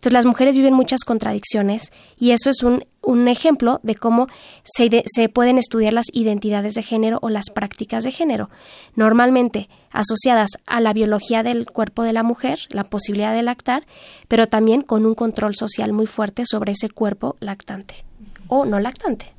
Entonces 0.00 0.14
las 0.14 0.24
mujeres 0.24 0.56
viven 0.56 0.72
muchas 0.72 1.04
contradicciones 1.04 1.92
y 2.16 2.30
eso 2.30 2.48
es 2.48 2.62
un, 2.62 2.86
un 3.02 3.28
ejemplo 3.28 3.80
de 3.82 3.96
cómo 3.96 4.28
se, 4.64 5.04
se, 5.06 5.28
pueden 5.28 5.58
estudiar 5.58 5.92
las 5.92 6.06
identidades 6.14 6.72
de 6.72 6.82
género 6.82 7.18
o 7.20 7.28
las 7.28 7.50
prácticas 7.50 8.02
de 8.02 8.10
género, 8.10 8.48
normalmente 8.94 9.68
asociadas 9.90 10.52
a 10.66 10.80
la 10.80 10.94
biología 10.94 11.42
del 11.42 11.66
cuerpo 11.66 12.02
de 12.02 12.14
la 12.14 12.22
mujer, 12.22 12.60
la 12.70 12.84
posibilidad 12.84 13.34
de 13.34 13.42
lactar, 13.42 13.86
pero 14.26 14.46
también 14.46 14.80
con 14.80 15.04
un 15.04 15.14
control 15.14 15.54
social 15.54 15.92
muy 15.92 16.06
fuerte 16.06 16.44
sobre 16.46 16.72
ese 16.72 16.88
cuerpo 16.88 17.36
lactante 17.40 18.06
o 18.48 18.64
no 18.64 18.78
lactante. 18.80 19.34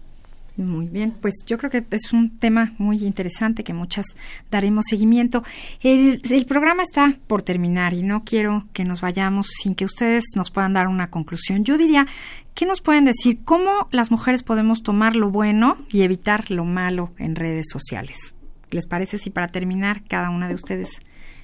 Muy 0.62 0.88
bien, 0.88 1.12
pues 1.20 1.44
yo 1.48 1.58
creo 1.58 1.72
que 1.72 1.84
es 1.90 2.14
un 2.14 2.38
tema 2.38 2.74
muy 2.78 3.04
interesante 3.04 3.64
que 3.64 3.74
muchas 3.74 4.06
daremos 4.52 4.86
seguimiento. 4.88 5.44
El, 5.82 6.22
programa 6.48 6.84
está 6.84 7.16
por 7.28 7.42
terminar 7.42 7.94
y 7.94 8.04
no 8.04 8.24
quiero 8.24 8.66
que 8.72 8.86
nos 8.86 9.02
vayamos 9.02 9.48
sin 9.48 9.74
que 9.74 9.86
ustedes 9.86 10.26
nos 10.36 10.52
puedan 10.52 10.74
dar 10.74 10.88
una 10.88 11.10
conclusión. 11.10 11.64
Yo 11.64 11.78
diría, 11.78 12.06
¿qué 12.54 12.66
nos 12.66 12.82
pueden 12.82 13.06
decir? 13.06 13.40
¿Cómo 13.44 13.88
las 13.92 14.12
mujeres 14.12 14.44
podemos 14.44 14.84
tomar 14.84 15.16
lo 15.16 15.32
bueno 15.32 15.78
y 15.92 16.04
evitar 16.04 16.52
lo 16.52 16.64
malo 16.64 17.12
en 17.18 17.36
redes 17.36 17.66
sociales? 17.72 18.36
¿Les 18.70 18.86
parece 18.86 19.18
si 19.18 19.32
para 19.32 19.48
terminar 19.48 20.04
cada 20.08 20.30
una 20.30 20.48
de 20.48 20.56
ustedes 20.56 21.02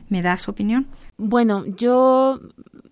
me 0.09 0.21
da 0.21 0.37
su 0.37 0.51
opinión? 0.51 0.87
Bueno, 1.17 1.65
yo 1.65 2.39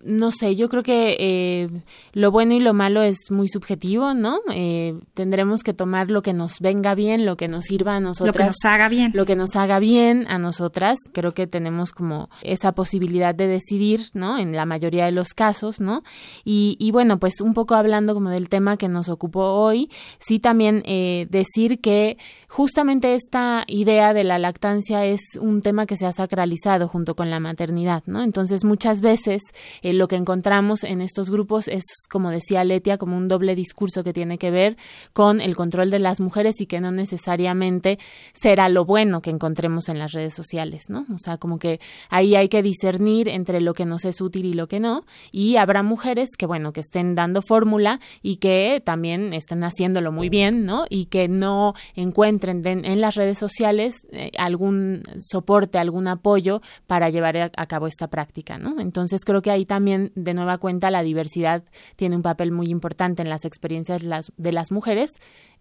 no 0.06 0.30
sé, 0.30 0.54
yo 0.56 0.68
creo 0.68 0.82
que 0.82 1.16
eh, 1.18 1.68
lo 2.12 2.30
bueno 2.30 2.54
y 2.54 2.60
lo 2.60 2.72
malo 2.72 3.02
es 3.02 3.30
muy 3.30 3.48
subjetivo, 3.48 4.14
¿no? 4.14 4.38
Eh, 4.52 4.98
tendremos 5.14 5.62
que 5.62 5.74
tomar 5.74 6.10
lo 6.10 6.22
que 6.22 6.32
nos 6.32 6.60
venga 6.60 6.94
bien, 6.94 7.26
lo 7.26 7.36
que 7.36 7.48
nos 7.48 7.64
sirva 7.64 7.96
a 7.96 8.00
nosotras. 8.00 8.34
Lo 8.34 8.40
que 8.40 8.46
nos 8.46 8.64
haga 8.64 8.88
bien. 8.88 9.10
Lo 9.14 9.26
que 9.26 9.34
nos 9.34 9.56
haga 9.56 9.80
bien 9.80 10.26
a 10.28 10.38
nosotras. 10.38 10.98
Creo 11.12 11.32
que 11.32 11.46
tenemos 11.46 11.92
como 11.92 12.30
esa 12.42 12.72
posibilidad 12.72 13.34
de 13.34 13.48
decidir, 13.48 14.10
¿no? 14.14 14.38
En 14.38 14.52
la 14.52 14.64
mayoría 14.64 15.06
de 15.06 15.12
los 15.12 15.34
casos, 15.34 15.80
¿no? 15.80 16.02
Y, 16.44 16.76
y 16.78 16.92
bueno, 16.92 17.18
pues 17.18 17.40
un 17.40 17.52
poco 17.52 17.74
hablando 17.74 18.14
como 18.14 18.30
del 18.30 18.48
tema 18.48 18.76
que 18.76 18.88
nos 18.88 19.08
ocupó 19.08 19.54
hoy, 19.54 19.90
sí 20.18 20.38
también 20.38 20.82
eh, 20.86 21.26
decir 21.30 21.80
que 21.80 22.16
justamente 22.48 23.14
esta 23.14 23.64
idea 23.66 24.14
de 24.14 24.24
la 24.24 24.38
lactancia 24.38 25.04
es 25.04 25.20
un 25.40 25.62
tema 25.62 25.86
que 25.86 25.96
se 25.96 26.06
ha 26.06 26.12
sacralizado 26.12 26.86
junto 26.86 27.05
con 27.14 27.30
la 27.30 27.40
maternidad, 27.40 28.02
¿no? 28.06 28.22
Entonces 28.22 28.64
muchas 28.64 29.00
veces 29.00 29.42
el 29.82 29.98
lo 29.98 30.08
que 30.08 30.16
encontramos 30.16 30.84
en 30.84 31.00
estos 31.00 31.30
grupos 31.30 31.68
es, 31.68 31.82
como 32.10 32.30
decía 32.30 32.64
Letia, 32.64 32.98
como 32.98 33.16
un 33.16 33.28
doble 33.28 33.54
discurso 33.54 34.04
que 34.04 34.12
tiene 34.12 34.38
que 34.38 34.50
ver 34.50 34.76
con 35.12 35.40
el 35.40 35.56
control 35.56 35.90
de 35.90 35.98
las 35.98 36.20
mujeres 36.20 36.60
y 36.60 36.66
que 36.66 36.80
no 36.80 36.92
necesariamente 36.92 37.98
será 38.32 38.68
lo 38.68 38.84
bueno 38.84 39.22
que 39.22 39.30
encontremos 39.30 39.88
en 39.88 39.98
las 39.98 40.12
redes 40.12 40.34
sociales, 40.34 40.84
¿no? 40.88 41.06
O 41.14 41.18
sea, 41.18 41.38
como 41.38 41.58
que 41.58 41.80
ahí 42.08 42.34
hay 42.34 42.48
que 42.48 42.62
discernir 42.62 43.28
entre 43.28 43.60
lo 43.60 43.74
que 43.74 43.84
nos 43.84 44.04
es 44.04 44.20
útil 44.20 44.46
y 44.46 44.52
lo 44.52 44.68
que 44.68 44.80
no, 44.80 45.04
y 45.32 45.56
habrá 45.56 45.82
mujeres 45.82 46.30
que, 46.36 46.46
bueno, 46.46 46.72
que 46.72 46.80
estén 46.80 47.14
dando 47.14 47.42
fórmula 47.42 48.00
y 48.22 48.36
que 48.36 48.82
también 48.84 49.32
estén 49.32 49.64
haciéndolo 49.64 50.12
muy 50.12 50.28
bien, 50.28 50.64
¿no? 50.64 50.84
Y 50.88 51.06
que 51.06 51.28
no 51.28 51.74
encuentren 51.94 52.62
en 52.64 53.00
las 53.00 53.14
redes 53.14 53.38
sociales 53.38 54.06
eh, 54.12 54.30
algún 54.38 55.02
soporte, 55.18 55.78
algún 55.78 56.08
apoyo 56.08 56.62
para 56.86 56.95
llevar 57.10 57.36
a, 57.36 57.66
cabo 57.66 57.86
esta 57.86 58.08
práctica, 58.08 58.58
¿no? 58.58 58.80
Entonces 58.80 59.24
creo 59.24 59.42
que 59.42 59.50
ahí 59.50 59.64
también 59.64 60.12
de 60.14 60.34
nueva 60.34 60.58
cuenta, 60.58 60.90
la 60.90 61.02
diversidad 61.02 61.62
tiene 61.96 62.16
un 62.16 62.22
papel 62.22 62.52
muy 62.52 62.68
importante 62.68 63.22
en 63.22 63.28
las 63.28 63.44
experiencias 63.44 64.02
de 64.02 64.08
las, 64.08 64.32
de 64.36 64.52
las 64.52 64.72
mujeres, 64.72 65.12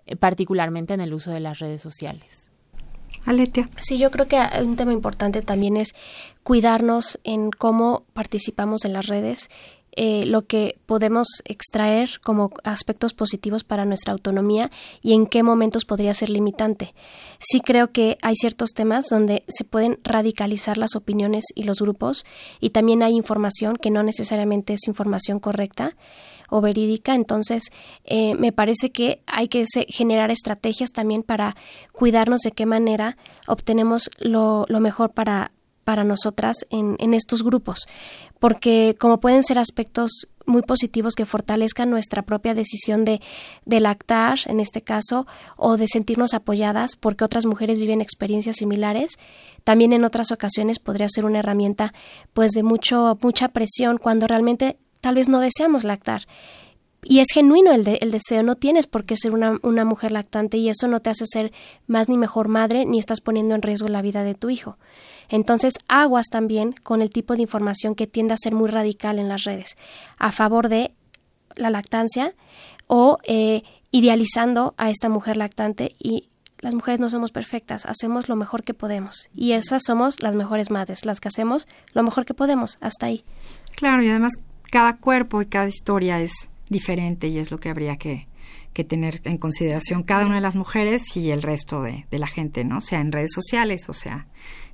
eh, 0.06 0.15
particularmente 0.15 0.93
en 0.93 1.02
el 1.02 1.13
uso 1.13 1.32
de 1.32 1.39
las 1.39 1.60
redes 1.60 1.82
sociales. 1.82 2.50
Aletia. 3.26 3.69
Sí, 3.78 3.98
yo 3.98 4.12
creo 4.12 4.28
que 4.28 4.39
un 4.62 4.76
tema 4.76 4.93
importante 4.93 5.41
también 5.41 5.78
es 5.78 5.95
cuidarnos 6.43 7.19
en 7.24 7.50
cómo 7.50 8.04
participamos 8.13 8.86
en 8.86 8.93
las 8.93 9.08
redes 9.08 9.50
eh, 9.95 10.25
lo 10.25 10.45
que 10.45 10.77
podemos 10.86 11.27
extraer 11.45 12.19
como 12.23 12.51
aspectos 12.63 13.13
positivos 13.13 13.63
para 13.63 13.86
nuestra 13.86 14.13
autonomía 14.13 14.69
y 15.01 15.13
en 15.13 15.25
qué 15.25 15.41
momentos 15.41 15.86
podría 15.86 16.13
ser 16.13 16.29
limitante. 16.29 16.93
Sí 17.39 17.62
creo 17.62 17.91
que 17.91 18.17
hay 18.21 18.36
ciertos 18.36 18.71
temas 18.71 19.08
donde 19.10 19.43
se 19.47 19.63
pueden 19.63 19.99
radicalizar 20.03 20.77
las 20.77 20.95
opiniones 20.95 21.45
y 21.55 21.63
los 21.63 21.79
grupos 21.79 22.25
y 22.60 22.71
también 22.71 23.03
hay 23.03 23.13
información 23.13 23.77
que 23.77 23.91
no 23.91 24.03
necesariamente 24.03 24.73
es 24.73 24.88
información 24.88 25.39
correcta 25.39 25.95
o 26.49 26.62
verídica. 26.62 27.15
Entonces, 27.15 27.71
eh, 28.03 28.36
me 28.36 28.51
parece 28.51 28.91
que 28.91 29.21
hay 29.25 29.47
que 29.47 29.65
generar 29.88 30.31
estrategias 30.31 30.91
también 30.91 31.23
para 31.23 31.55
cuidarnos 31.91 32.41
de 32.41 32.51
qué 32.51 32.65
manera 32.65 33.17
obtenemos 33.47 34.10
lo, 34.19 34.65
lo 34.67 34.79
mejor 34.79 35.12
para 35.12 35.51
para 35.86 36.04
nosotras 36.04 36.58
en, 36.71 37.13
estos 37.13 37.43
grupos, 37.43 37.88
porque 38.39 38.98
como 39.00 39.19
pueden 39.21 39.43
ser 39.43 39.60
aspectos 39.60 40.28
muy 40.45 40.63
positivos 40.63 41.13
que 41.13 41.26
fortalezcan 41.26 41.89
nuestra 41.89 42.24
propia 42.24 42.54
decisión 42.54 43.06
de, 43.06 43.21
de, 43.65 43.80
lactar, 43.80 44.39
en 44.45 44.60
este 44.60 44.82
caso, 44.82 45.28
o 45.56 45.78
de 45.78 45.88
sentirnos 45.88 46.34
apoyadas 46.34 46.95
porque 47.00 47.24
otras 47.24 47.45
mujeres 47.45 47.80
viven 47.80 48.02
experiencias 48.02 48.58
similares. 48.58 49.12
También 49.63 49.93
en 49.93 50.04
otras 50.04 50.32
ocasiones 50.32 50.80
podría 50.80 51.08
ser 51.08 51.24
una 51.24 51.39
herramienta 51.39 51.93
pues 52.34 52.52
de 52.52 52.63
mucho, 52.63 53.13
mucha 53.21 53.48
presión 53.48 53.98
cuando 53.98 54.28
realmente 54.28 54.78
tal 55.02 55.15
vez 55.15 55.30
no 55.30 55.39
deseamos 55.39 55.84
lactar. 55.84 56.24
Y 57.04 57.19
es 57.19 57.28
genuino 57.32 57.71
el, 57.71 57.88
el 57.88 58.10
deseo, 58.10 58.41
no 58.41 58.56
tienes 58.56 58.88
por 58.88 59.06
qué 59.06 59.15
ser 59.15 59.32
una, 59.32 59.60
una 59.62 59.86
mujer 59.86 60.12
lactante 60.12 60.58
y 60.58 60.69
eso 60.69 60.88
no 60.88 61.00
te 61.02 61.12
hace 61.12 61.26
ser 61.28 61.52
más 61.86 62.10
ni 62.10 62.17
mejor 62.17 62.48
madre 62.48 62.86
ni 62.86 62.98
estás 62.98 63.21
poniendo 63.21 63.54
en 63.54 63.62
riesgo 63.62 63.88
la 63.88 64.02
vida 64.02 64.24
de 64.24 64.34
tu 64.34 64.50
hijo. 64.50 64.80
Entonces, 65.29 65.73
aguas 65.88 66.27
también 66.27 66.73
con 66.83 67.01
el 67.01 67.09
tipo 67.09 67.35
de 67.35 67.41
información 67.41 67.95
que 67.95 68.07
tiende 68.07 68.33
a 68.33 68.38
ser 68.38 68.53
muy 68.53 68.69
radical 68.69 69.19
en 69.19 69.29
las 69.29 69.43
redes, 69.43 69.77
a 70.17 70.31
favor 70.31 70.69
de 70.69 70.93
la 71.55 71.69
lactancia 71.69 72.33
o 72.88 73.17
eh, 73.23 73.63
idealizando 73.91 74.73
a 74.77 74.89
esta 74.89 75.09
mujer 75.09 75.38
lactante 75.38 75.95
y 75.99 76.29
las 76.59 76.73
mujeres 76.73 76.99
no 76.99 77.09
somos 77.09 77.31
perfectas, 77.31 77.85
hacemos 77.85 78.29
lo 78.29 78.35
mejor 78.35 78.63
que 78.63 78.73
podemos 78.73 79.29
y 79.33 79.51
esas 79.51 79.83
somos 79.85 80.21
las 80.21 80.35
mejores 80.35 80.71
madres, 80.71 81.05
las 81.05 81.19
que 81.19 81.27
hacemos 81.27 81.67
lo 81.93 82.03
mejor 82.03 82.25
que 82.25 82.33
podemos, 82.33 82.77
hasta 82.81 83.07
ahí. 83.07 83.23
Claro, 83.75 84.01
y 84.03 84.09
además 84.09 84.33
cada 84.71 84.97
cuerpo 84.97 85.41
y 85.41 85.45
cada 85.45 85.67
historia 85.67 86.21
es 86.21 86.49
diferente 86.69 87.27
y 87.27 87.38
es 87.38 87.51
lo 87.51 87.59
que 87.59 87.69
habría 87.69 87.97
que, 87.97 88.27
que 88.73 88.84
tener 88.84 89.21
en 89.23 89.38
consideración 89.38 90.03
cada 90.03 90.25
una 90.25 90.36
de 90.36 90.41
las 90.41 90.55
mujeres 90.55 91.15
y 91.15 91.31
el 91.31 91.41
resto 91.41 91.81
de, 91.81 92.05
de 92.12 92.19
la 92.19 92.27
gente, 92.27 92.63
¿no? 92.65 92.81
Sea 92.81 92.99
en 92.99 93.12
redes 93.12 93.31
sociales 93.34 93.88
o 93.89 93.93
sea 93.93 94.27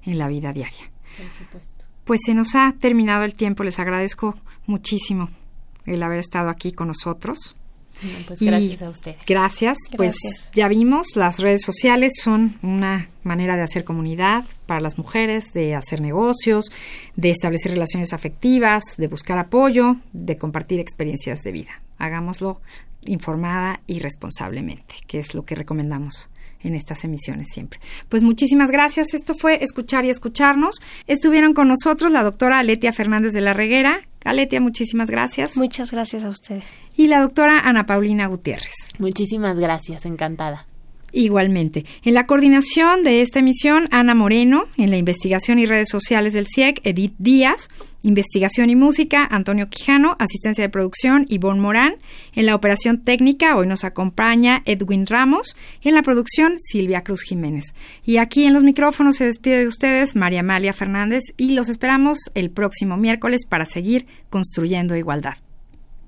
en 0.03 0.17
la 0.17 0.27
vida 0.27 0.53
diaria. 0.53 0.91
Pues 2.03 2.21
se 2.25 2.33
nos 2.33 2.55
ha 2.55 2.73
terminado 2.79 3.23
el 3.23 3.35
tiempo, 3.35 3.63
les 3.63 3.79
agradezco 3.79 4.35
muchísimo 4.65 5.29
el 5.85 6.01
haber 6.03 6.19
estado 6.19 6.49
aquí 6.49 6.71
con 6.71 6.87
nosotros. 6.87 7.55
pues 8.27 8.39
gracias 8.39 8.81
a 8.81 8.89
usted. 8.89 9.15
Gracias, 9.27 9.77
pues 9.95 10.15
ya 10.53 10.67
vimos, 10.67 11.15
las 11.15 11.39
redes 11.39 11.61
sociales 11.61 12.13
son 12.21 12.57
una 12.63 13.07
manera 13.23 13.55
de 13.55 13.61
hacer 13.61 13.83
comunidad 13.83 14.43
para 14.65 14.81
las 14.81 14.97
mujeres, 14.97 15.53
de 15.53 15.75
hacer 15.75 16.01
negocios, 16.01 16.71
de 17.15 17.29
establecer 17.29 17.71
relaciones 17.71 18.13
afectivas, 18.13 18.83
de 18.97 19.07
buscar 19.07 19.37
apoyo, 19.37 19.97
de 20.13 20.37
compartir 20.37 20.79
experiencias 20.79 21.41
de 21.41 21.51
vida. 21.51 21.81
Hagámoslo 21.99 22.61
informada 23.05 23.81
y 23.87 23.99
responsablemente, 23.99 24.95
que 25.07 25.19
es 25.19 25.33
lo 25.33 25.43
que 25.43 25.55
recomendamos 25.55 26.29
en 26.63 26.75
estas 26.75 27.03
emisiones 27.03 27.47
siempre. 27.51 27.79
Pues 28.09 28.23
muchísimas 28.23 28.71
gracias. 28.71 29.13
Esto 29.13 29.33
fue 29.33 29.63
Escuchar 29.63 30.05
y 30.05 30.09
Escucharnos. 30.09 30.81
Estuvieron 31.07 31.53
con 31.53 31.67
nosotros 31.67 32.11
la 32.11 32.23
doctora 32.23 32.59
Aletia 32.59 32.93
Fernández 32.93 33.33
de 33.33 33.41
la 33.41 33.53
Reguera. 33.53 34.01
Aletia, 34.23 34.61
muchísimas 34.61 35.09
gracias. 35.09 35.57
Muchas 35.57 35.91
gracias 35.91 36.23
a 36.23 36.29
ustedes. 36.29 36.83
Y 36.95 37.07
la 37.07 37.19
doctora 37.19 37.59
Ana 37.59 37.85
Paulina 37.85 38.27
Gutiérrez. 38.27 38.73
Muchísimas 38.99 39.57
gracias, 39.57 40.05
encantada. 40.05 40.67
Igualmente. 41.13 41.85
En 42.03 42.13
la 42.13 42.25
coordinación 42.25 43.03
de 43.03 43.21
esta 43.21 43.39
emisión, 43.39 43.87
Ana 43.91 44.15
Moreno. 44.15 44.65
En 44.77 44.91
la 44.91 44.97
investigación 44.97 45.59
y 45.59 45.65
redes 45.65 45.89
sociales 45.89 46.33
del 46.33 46.47
CIEC, 46.47 46.79
Edith 46.83 47.13
Díaz. 47.17 47.69
Investigación 48.03 48.69
y 48.69 48.75
música, 48.75 49.27
Antonio 49.29 49.69
Quijano. 49.69 50.15
Asistencia 50.19 50.63
de 50.63 50.69
producción, 50.69 51.25
Ivonne 51.27 51.59
Morán. 51.59 51.95
En 52.33 52.45
la 52.45 52.55
operación 52.55 53.01
técnica, 53.01 53.57
hoy 53.57 53.67
nos 53.67 53.83
acompaña 53.83 54.61
Edwin 54.65 55.05
Ramos. 55.05 55.57
Y 55.81 55.89
en 55.89 55.95
la 55.95 56.01
producción, 56.01 56.53
Silvia 56.57 57.03
Cruz 57.03 57.23
Jiménez. 57.23 57.73
Y 58.05 58.17
aquí 58.17 58.45
en 58.45 58.53
los 58.53 58.63
micrófonos 58.63 59.17
se 59.17 59.25
despide 59.25 59.59
de 59.59 59.67
ustedes 59.67 60.15
María 60.15 60.39
Amalia 60.39 60.71
Fernández 60.71 61.23
y 61.35 61.51
los 61.51 61.67
esperamos 61.67 62.31
el 62.35 62.51
próximo 62.51 62.95
miércoles 62.95 63.45
para 63.47 63.65
seguir 63.65 64.05
construyendo 64.29 64.95
igualdad. 64.95 65.35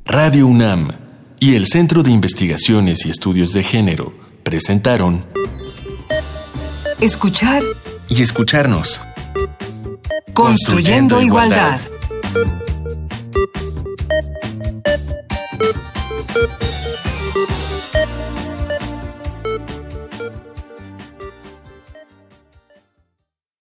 Radio 0.06 0.48
UNAM 0.48 0.92
y 1.40 1.56
el 1.56 1.68
Centro 1.68 2.04
de 2.04 2.12
Investigaciones 2.12 3.06
y 3.06 3.10
Estudios 3.10 3.52
de 3.54 3.64
Género 3.64 4.23
presentaron 4.44 5.26
Escuchar 7.00 7.64
y 8.08 8.22
escucharnos. 8.22 9.02
Construyendo, 10.34 11.16
Construyendo 11.16 11.22
igualdad. 11.22 11.82